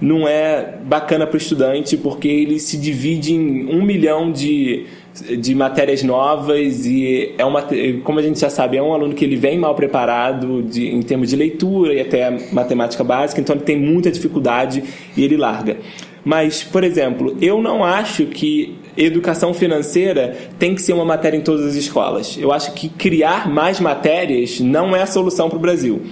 não 0.00 0.26
é 0.28 0.74
bacana 0.84 1.26
para 1.26 1.34
o 1.34 1.38
estudante 1.38 1.96
porque 1.96 2.28
ele 2.28 2.58
se 2.58 2.76
divide 2.76 3.32
em 3.34 3.72
um 3.72 3.82
milhão 3.82 4.30
de, 4.30 4.84
de 5.38 5.54
matérias 5.54 6.02
novas 6.02 6.84
e 6.84 7.34
é 7.38 7.44
uma, 7.44 7.64
como 8.02 8.18
a 8.18 8.22
gente 8.22 8.38
já 8.38 8.50
sabe, 8.50 8.76
é 8.76 8.82
um 8.82 8.92
aluno 8.92 9.14
que 9.14 9.24
ele 9.24 9.36
vem 9.36 9.58
mal 9.58 9.74
preparado 9.74 10.62
de, 10.62 10.88
em 10.88 11.00
termos 11.02 11.30
de 11.30 11.36
leitura 11.36 11.94
e 11.94 12.00
até 12.00 12.30
matemática 12.52 13.04
básica, 13.04 13.40
então 13.40 13.54
ele 13.54 13.64
tem 13.64 13.78
muita 13.78 14.10
dificuldade 14.10 14.82
e 15.16 15.24
ele 15.24 15.36
larga. 15.36 15.76
Mas, 16.24 16.62
por 16.62 16.84
exemplo, 16.84 17.36
eu 17.40 17.60
não 17.60 17.84
acho 17.84 18.26
que 18.26 18.78
educação 18.96 19.52
financeira 19.52 20.36
tem 20.58 20.74
que 20.74 20.82
ser 20.82 20.92
uma 20.92 21.04
matéria 21.04 21.36
em 21.36 21.40
todas 21.40 21.66
as 21.66 21.74
escolas. 21.74 22.38
Eu 22.38 22.52
acho 22.52 22.72
que 22.74 22.88
criar 22.88 23.48
mais 23.48 23.80
matérias 23.80 24.60
não 24.60 24.94
é 24.94 25.02
a 25.02 25.06
solução 25.06 25.48
para 25.48 25.56
o 25.56 25.60
Brasil. 25.60 26.02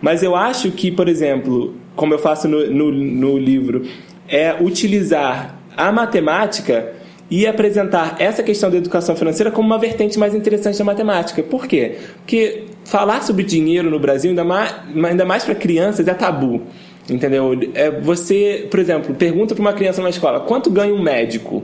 Mas 0.00 0.22
eu 0.22 0.34
acho 0.34 0.70
que, 0.72 0.90
por 0.90 1.08
exemplo, 1.08 1.74
como 1.94 2.14
eu 2.14 2.18
faço 2.18 2.48
no, 2.48 2.70
no, 2.70 2.90
no 2.90 3.38
livro, 3.38 3.82
é 4.28 4.56
utilizar 4.60 5.58
a 5.76 5.92
matemática 5.92 6.94
e 7.30 7.46
apresentar 7.46 8.16
essa 8.18 8.42
questão 8.42 8.70
da 8.70 8.76
educação 8.76 9.14
financeira 9.14 9.52
como 9.52 9.68
uma 9.68 9.78
vertente 9.78 10.18
mais 10.18 10.34
interessante 10.34 10.78
da 10.78 10.84
matemática. 10.84 11.42
Por 11.42 11.66
quê? 11.66 11.96
Porque 12.16 12.64
falar 12.84 13.22
sobre 13.22 13.44
dinheiro 13.44 13.88
no 13.88 14.00
Brasil, 14.00 14.30
ainda 14.30 14.42
mais, 14.42 14.74
ainda 15.04 15.24
mais 15.24 15.44
para 15.44 15.54
crianças, 15.54 16.08
é 16.08 16.14
tabu. 16.14 16.62
Entendeu? 17.10 17.52
É, 17.74 17.90
você, 17.90 18.66
por 18.70 18.78
exemplo, 18.80 19.14
pergunta 19.14 19.54
para 19.54 19.60
uma 19.60 19.72
criança 19.72 20.00
na 20.00 20.10
escola: 20.10 20.40
quanto 20.40 20.70
ganha 20.70 20.94
um 20.94 21.02
médico? 21.02 21.62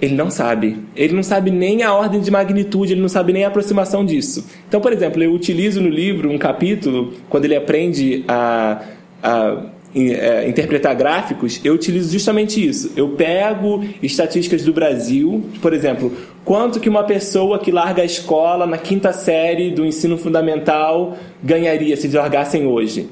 Ele 0.00 0.14
não 0.14 0.30
sabe. 0.30 0.78
Ele 0.96 1.14
não 1.14 1.22
sabe 1.22 1.50
nem 1.50 1.82
a 1.82 1.92
ordem 1.92 2.20
de 2.20 2.30
magnitude, 2.30 2.94
ele 2.94 3.02
não 3.02 3.08
sabe 3.08 3.32
nem 3.32 3.44
a 3.44 3.48
aproximação 3.48 4.04
disso. 4.04 4.46
Então, 4.66 4.80
por 4.80 4.92
exemplo, 4.92 5.22
eu 5.22 5.32
utilizo 5.32 5.80
no 5.80 5.88
livro 5.88 6.30
um 6.30 6.38
capítulo, 6.38 7.12
quando 7.28 7.44
ele 7.44 7.56
aprende 7.56 8.24
a, 8.26 8.82
a 9.22 9.62
é, 9.94 10.48
interpretar 10.48 10.94
gráficos, 10.94 11.60
eu 11.64 11.74
utilizo 11.74 12.12
justamente 12.12 12.66
isso. 12.66 12.92
Eu 12.96 13.10
pego 13.10 13.84
estatísticas 14.02 14.64
do 14.64 14.72
Brasil, 14.72 15.44
por 15.60 15.74
exemplo, 15.74 16.12
quanto 16.44 16.80
que 16.80 16.88
uma 16.88 17.04
pessoa 17.04 17.58
que 17.58 17.70
larga 17.70 18.02
a 18.02 18.04
escola 18.04 18.66
na 18.66 18.78
quinta 18.78 19.12
série 19.12 19.70
do 19.70 19.84
ensino 19.84 20.16
fundamental 20.16 21.16
ganharia 21.42 21.96
se 21.96 22.08
largassem 22.08 22.66
hoje. 22.66 23.08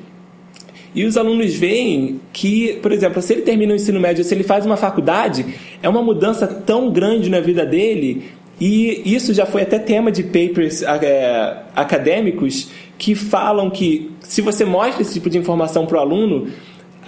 E 0.94 1.05
os 1.05 1.16
alunos 1.16 1.55
veem 1.55 2.20
que, 2.33 2.74
por 2.83 2.92
exemplo, 2.92 3.20
se 3.20 3.33
ele 3.33 3.42
termina 3.42 3.72
o 3.72 3.77
ensino 3.77 4.01
médio, 4.01 4.24
se 4.24 4.35
ele 4.35 4.44
faz 4.44 4.64
uma 4.64 4.77
faculdade, 4.77 5.44
é 5.83 5.88
uma 5.88 6.03
mudança 6.03 6.46
tão 6.46 6.90
grande 6.90 7.29
na 7.29 7.40
vida 7.40 7.64
dele. 7.64 8.24
E 8.61 9.03
isso 9.05 9.33
já 9.33 9.46
foi 9.46 9.62
até 9.62 9.79
tema 9.79 10.11
de 10.11 10.24
papers 10.24 10.83
é, 10.83 11.62
acadêmicos 11.77 12.70
que 12.96 13.14
falam 13.14 13.70
que 13.70 14.11
se 14.20 14.40
você 14.40 14.64
mostra 14.64 15.03
esse 15.03 15.14
tipo 15.14 15.31
de 15.31 15.38
informação 15.38 15.87
para 15.87 15.98
o 15.98 16.01
aluno, 16.01 16.48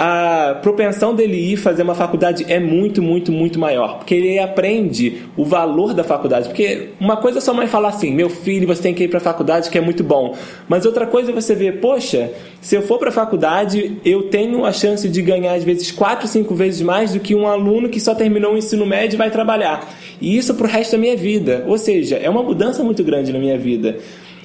a 0.02 0.54
propensão 0.62 1.14
dele 1.14 1.36
ir 1.36 1.58
fazer 1.58 1.82
uma 1.82 1.94
faculdade 1.94 2.46
é 2.48 2.58
muito, 2.58 3.02
muito, 3.02 3.30
muito 3.30 3.58
maior. 3.58 3.98
Porque 3.98 4.14
ele 4.14 4.38
aprende 4.38 5.24
o 5.36 5.44
valor 5.44 5.92
da 5.92 6.02
faculdade. 6.02 6.48
Porque 6.48 6.88
uma 6.98 7.18
coisa 7.18 7.36
é 7.36 7.40
sua 7.42 7.52
mãe 7.52 7.66
falar 7.66 7.90
assim: 7.90 8.10
meu 8.10 8.30
filho, 8.30 8.66
você 8.66 8.80
tem 8.80 8.94
que 8.94 9.04
ir 9.04 9.08
para 9.08 9.18
a 9.18 9.20
faculdade, 9.20 9.68
que 9.68 9.76
é 9.76 9.80
muito 9.82 10.02
bom. 10.02 10.34
Mas 10.66 10.86
outra 10.86 11.06
coisa 11.06 11.30
é 11.30 11.34
você 11.34 11.54
ver: 11.54 11.80
poxa, 11.80 12.32
se 12.62 12.74
eu 12.74 12.80
for 12.80 12.98
para 12.98 13.10
a 13.10 13.12
faculdade, 13.12 13.98
eu 14.02 14.22
tenho 14.22 14.64
a 14.64 14.72
chance 14.72 15.06
de 15.06 15.20
ganhar, 15.20 15.52
às 15.52 15.64
vezes, 15.64 15.90
quatro, 15.90 16.26
cinco 16.26 16.54
vezes 16.54 16.80
mais 16.80 17.12
do 17.12 17.20
que 17.20 17.34
um 17.34 17.46
aluno 17.46 17.90
que 17.90 18.00
só 18.00 18.14
terminou 18.14 18.54
o 18.54 18.56
ensino 18.56 18.86
médio 18.86 19.16
e 19.16 19.18
vai 19.18 19.30
trabalhar. 19.30 19.86
E 20.18 20.34
isso 20.34 20.54
para 20.54 20.66
o 20.66 20.70
resto 20.70 20.92
da 20.92 20.98
minha 20.98 21.16
vida. 21.16 21.62
Ou 21.66 21.76
seja, 21.76 22.16
é 22.16 22.30
uma 22.30 22.42
mudança 22.42 22.82
muito 22.82 23.04
grande 23.04 23.34
na 23.34 23.38
minha 23.38 23.58
vida. 23.58 23.98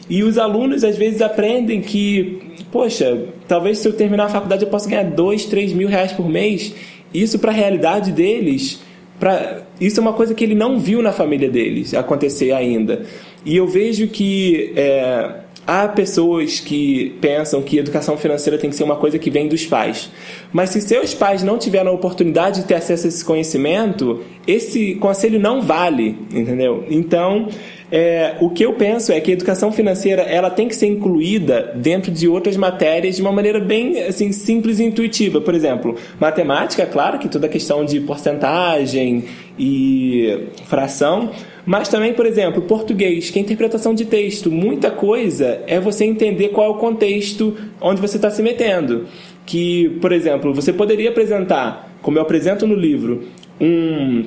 E 0.10 0.24
os 0.24 0.38
alunos 0.38 0.84
às 0.84 0.98
vezes 0.98 1.22
aprendem 1.22 1.82
que, 1.82 2.39
poxa, 2.75 3.17
talvez 3.47 3.77
se 3.77 3.88
eu 3.88 3.93
terminar 3.93 4.25
a 4.25 4.29
faculdade 4.29 4.65
eu 4.65 4.69
possa 4.69 4.89
ganhar 4.89 5.05
dois, 5.05 5.45
três 5.45 5.71
mil 5.71 5.88
reais 5.88 6.11
por 6.11 6.27
mês. 6.27 6.75
Isso 7.13 7.39
para 7.39 7.49
a 7.49 7.53
realidade 7.53 8.11
deles, 8.11 8.81
para 9.17 9.61
isso 9.79 9.97
é 9.97 10.01
uma 10.01 10.11
coisa 10.11 10.33
que 10.33 10.43
ele 10.43 10.55
não 10.55 10.77
viu 10.77 11.01
na 11.01 11.13
família 11.13 11.49
deles 11.49 11.93
acontecer 11.93 12.51
ainda. 12.51 13.05
E 13.45 13.55
eu 13.55 13.65
vejo 13.65 14.09
que 14.09 14.73
é, 14.75 15.35
Há 15.67 15.88
pessoas 15.88 16.60
que 16.60 17.15
pensam 17.19 17.62
que 17.62 17.80
educação 17.80 18.15
financeira 18.17 18.58
tem 18.58 18.69
que 18.69 18.75
ser 18.75 18.84
uma 18.84 18.97
coisa 18.97 19.17
que 19.17 19.32
vem 19.32 19.47
dos 19.47 19.65
pais. 19.65 20.12
Mas 20.54 20.69
se 20.69 20.82
seus 20.82 21.13
pais 21.13 21.41
não 21.43 21.58
tiveram 21.58 21.91
a 21.91 21.93
oportunidade 21.93 22.62
de 22.62 22.67
ter 22.67 22.75
acesso 22.75 23.08
a 23.08 23.10
esse 23.10 23.25
conhecimento, 23.25 24.21
esse 24.47 24.95
conselho 24.95 25.39
não 25.39 25.62
vale, 25.62 26.17
entendeu? 26.32 26.86
Então, 26.88 27.47
é, 27.91 28.36
o 28.41 28.49
que 28.49 28.63
eu 28.63 28.73
penso 28.73 29.12
é 29.12 29.19
que 29.19 29.32
a 29.32 29.34
educação 29.34 29.71
financeira 29.71 30.21
ela 30.21 30.49
tem 30.49 30.67
que 30.67 30.75
ser 30.75 30.88
incluída 30.88 31.73
dentro 31.75 32.12
de 32.12 32.28
outras 32.28 32.58
matérias 32.58 33.15
de 33.15 33.21
uma 33.21 33.32
maneira 33.32 33.60
bem 33.60 34.04
assim, 34.04 34.32
simples 34.32 34.80
e 34.80 34.84
intuitiva. 34.84 35.41
Por 35.41 35.56
exemplo, 35.56 35.95
matemática, 36.19 36.86
claro 36.86 37.17
que 37.17 37.28
toda 37.28 37.47
a 37.47 37.49
questão 37.49 37.86
de 37.86 37.99
porcentagem 38.01 39.25
e 39.58 40.47
fração 40.65 41.32
mas 41.65 41.89
também, 41.89 42.13
por 42.13 42.25
exemplo, 42.25 42.62
português, 42.62 43.32
que 43.32 43.39
é 43.39 43.41
interpretação 43.41 43.93
de 43.95 44.06
texto. 44.06 44.51
Muita 44.51 44.91
coisa 44.91 45.63
é 45.65 45.80
você 45.80 46.06
entender 46.06 46.49
qual 46.49 46.67
é 46.67 46.69
o 46.69 46.78
contexto 46.78 47.56
onde 47.82 47.99
você 47.99 48.17
está 48.17 48.30
se 48.30 48.43
metendo. 48.43 49.08
Que, 49.45 49.89
por 50.01 50.12
exemplo, 50.12 50.54
você 50.54 50.71
poderia 50.71 51.10
apresentar, 51.10 51.97
como 52.01 52.17
eu 52.17 52.21
apresento 52.21 52.67
no 52.67 52.75
livro, 52.75 53.23
um, 53.60 54.25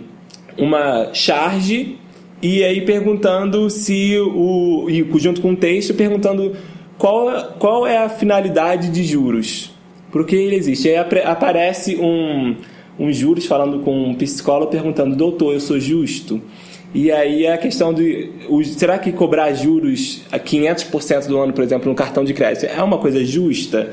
uma 0.57 1.15
charge 1.15 1.97
e 2.43 2.65
aí 2.65 2.81
perguntando 2.81 3.71
se 3.71 4.17
o. 4.19 4.87
E 4.89 5.07
junto 5.19 5.41
com 5.41 5.53
o 5.53 5.57
texto, 5.57 5.95
perguntando 5.95 6.57
qual, 6.97 7.55
qual 7.59 7.87
é 7.87 7.99
a 7.99 8.09
finalidade 8.09 8.91
de 8.91 9.05
juros. 9.05 9.73
Por 10.11 10.27
que 10.27 10.35
ele 10.35 10.57
existe? 10.57 10.89
Aí 10.89 10.97
aparece 10.97 11.97
um, 11.97 12.57
um 12.99 13.13
juros 13.13 13.47
falando 13.47 13.81
com 13.81 14.11
um 14.11 14.15
psicólogo 14.15 14.71
perguntando, 14.71 15.15
doutor, 15.15 15.53
eu 15.53 15.61
sou 15.61 15.79
justo? 15.79 16.41
E 16.95 17.13
aí 17.13 17.47
a 17.47 17.59
questão 17.59 17.93
de 17.93 18.31
será 18.77 18.99
que 18.99 19.13
cobrar 19.13 19.53
juros 19.53 20.23
a 20.33 20.39
500% 20.39 21.27
do 21.27 21.39
ano, 21.39 21.53
por 21.53 21.63
exemplo, 21.63 21.89
no 21.89 21.95
cartão 21.95 22.25
de 22.25 22.33
crédito 22.33 22.67
é 22.67 22.83
uma 22.83 22.99
coisa 22.99 23.25
justa? 23.25 23.93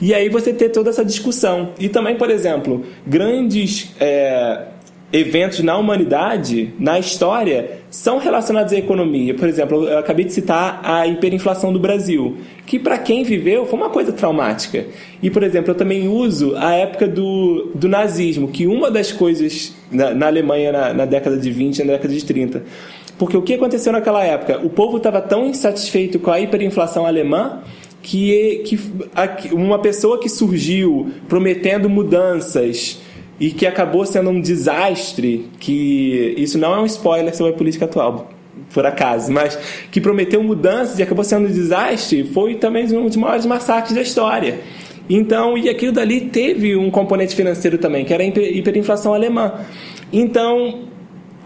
E 0.00 0.14
aí 0.14 0.28
você 0.28 0.52
ter 0.52 0.68
toda 0.68 0.90
essa 0.90 1.04
discussão. 1.04 1.70
E 1.78 1.88
também, 1.88 2.16
por 2.16 2.30
exemplo, 2.30 2.84
grandes 3.06 3.90
é, 3.98 4.66
eventos 5.12 5.60
na 5.60 5.76
humanidade, 5.76 6.74
na 6.78 6.98
história, 6.98 7.80
são 7.96 8.18
relacionados 8.18 8.74
à 8.74 8.76
economia. 8.76 9.32
Por 9.32 9.48
exemplo, 9.48 9.88
eu 9.88 9.96
acabei 9.96 10.26
de 10.26 10.32
citar 10.34 10.80
a 10.82 11.06
hiperinflação 11.06 11.72
do 11.72 11.80
Brasil, 11.80 12.36
que 12.66 12.78
para 12.78 12.98
quem 12.98 13.24
viveu 13.24 13.64
foi 13.64 13.78
uma 13.78 13.88
coisa 13.88 14.12
traumática. 14.12 14.84
E, 15.22 15.30
por 15.30 15.42
exemplo, 15.42 15.70
eu 15.70 15.74
também 15.74 16.06
uso 16.06 16.54
a 16.56 16.74
época 16.74 17.08
do, 17.08 17.70
do 17.74 17.88
nazismo, 17.88 18.48
que 18.48 18.66
uma 18.66 18.90
das 18.90 19.12
coisas 19.12 19.74
na, 19.90 20.12
na 20.12 20.26
Alemanha 20.26 20.72
na, 20.72 20.92
na 20.92 21.04
década 21.06 21.38
de 21.38 21.50
20 21.50 21.78
e 21.78 21.84
na 21.84 21.92
década 21.94 22.12
de 22.12 22.22
30. 22.22 22.64
Porque 23.18 23.34
o 23.34 23.40
que 23.40 23.54
aconteceu 23.54 23.90
naquela 23.94 24.22
época? 24.22 24.60
O 24.62 24.68
povo 24.68 24.98
estava 24.98 25.22
tão 25.22 25.46
insatisfeito 25.46 26.18
com 26.18 26.30
a 26.30 26.38
hiperinflação 26.38 27.06
alemã 27.06 27.62
que, 28.02 28.62
que 28.66 28.78
uma 29.52 29.78
pessoa 29.78 30.20
que 30.20 30.28
surgiu 30.28 31.12
prometendo 31.30 31.88
mudanças 31.88 33.00
e 33.38 33.50
que 33.50 33.66
acabou 33.66 34.06
sendo 34.06 34.30
um 34.30 34.40
desastre, 34.40 35.48
que 35.60 36.34
isso 36.36 36.58
não 36.58 36.74
é 36.74 36.80
um 36.80 36.86
spoiler 36.86 37.34
sobre 37.34 37.52
a 37.52 37.56
política 37.56 37.84
atual, 37.84 38.30
por 38.72 38.86
acaso, 38.86 39.30
mas 39.30 39.56
que 39.90 40.00
prometeu 40.00 40.42
mudanças 40.42 40.98
e 40.98 41.02
acabou 41.02 41.24
sendo 41.24 41.46
um 41.46 41.52
desastre, 41.52 42.24
foi 42.24 42.54
também 42.54 42.84
um 42.96 43.06
dos 43.06 43.16
maiores 43.16 43.44
massacres 43.44 43.94
da 43.94 44.00
história. 44.00 44.60
Então, 45.08 45.56
e 45.56 45.68
aquilo 45.68 45.92
dali 45.92 46.22
teve 46.22 46.74
um 46.76 46.90
componente 46.90 47.34
financeiro 47.34 47.78
também, 47.78 48.04
que 48.04 48.12
era 48.12 48.22
a 48.22 48.26
hiperinflação 48.26 49.14
alemã. 49.14 49.52
Então, 50.12 50.88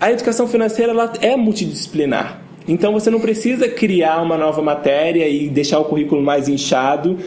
a 0.01 0.11
educação 0.11 0.47
financeira 0.47 0.93
ela 0.93 1.13
é 1.21 1.37
multidisciplinar. 1.37 2.41
Então, 2.67 2.93
você 2.93 3.11
não 3.11 3.21
precisa 3.21 3.69
criar 3.69 4.23
uma 4.23 4.39
nova 4.39 4.63
matéria 4.63 5.29
e 5.29 5.49
deixar 5.49 5.79
o 5.79 5.85
currículo 5.85 6.23
mais 6.23 6.49
inchado 6.49 7.19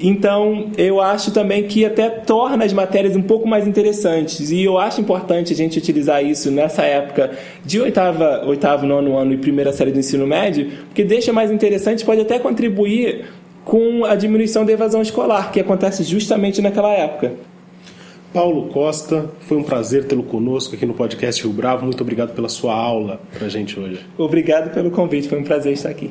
então, 0.00 0.70
eu 0.78 0.98
acho 1.00 1.30
também 1.30 1.64
que 1.64 1.84
até 1.84 2.08
torna 2.08 2.64
as 2.64 2.72
matérias 2.72 3.14
um 3.14 3.22
pouco 3.22 3.46
mais 3.46 3.66
interessantes. 3.66 4.50
E 4.50 4.62
eu 4.62 4.78
acho 4.78 5.00
importante 5.00 5.52
a 5.52 5.56
gente 5.56 5.78
utilizar 5.78 6.24
isso 6.24 6.50
nessa 6.50 6.82
época 6.82 7.32
de 7.64 7.78
oitava, 7.78 8.44
oitavo, 8.46 8.86
nono 8.86 9.18
ano 9.18 9.34
e 9.34 9.36
primeira 9.36 9.72
série 9.72 9.92
do 9.92 9.98
ensino 9.98 10.26
médio, 10.26 10.70
porque 10.86 11.04
deixa 11.04 11.32
mais 11.32 11.50
interessante, 11.50 12.04
pode 12.04 12.22
até 12.22 12.38
contribuir 12.38 13.26
com 13.62 14.06
a 14.06 14.14
diminuição 14.14 14.64
da 14.64 14.72
evasão 14.72 15.02
escolar, 15.02 15.52
que 15.52 15.60
acontece 15.60 16.02
justamente 16.02 16.62
naquela 16.62 16.92
época. 16.92 17.32
Paulo 18.32 18.68
Costa, 18.68 19.28
foi 19.40 19.58
um 19.58 19.62
prazer 19.62 20.04
tê-lo 20.04 20.22
conosco 20.22 20.76
aqui 20.76 20.86
no 20.86 20.94
podcast 20.94 21.42
Rio 21.42 21.52
Bravo. 21.52 21.84
Muito 21.84 22.00
obrigado 22.00 22.32
pela 22.32 22.48
sua 22.48 22.74
aula 22.74 23.20
para 23.36 23.46
a 23.46 23.50
gente 23.50 23.78
hoje. 23.78 24.00
Obrigado 24.16 24.72
pelo 24.72 24.90
convite, 24.90 25.28
foi 25.28 25.38
um 25.38 25.44
prazer 25.44 25.72
estar 25.72 25.90
aqui. 25.90 26.10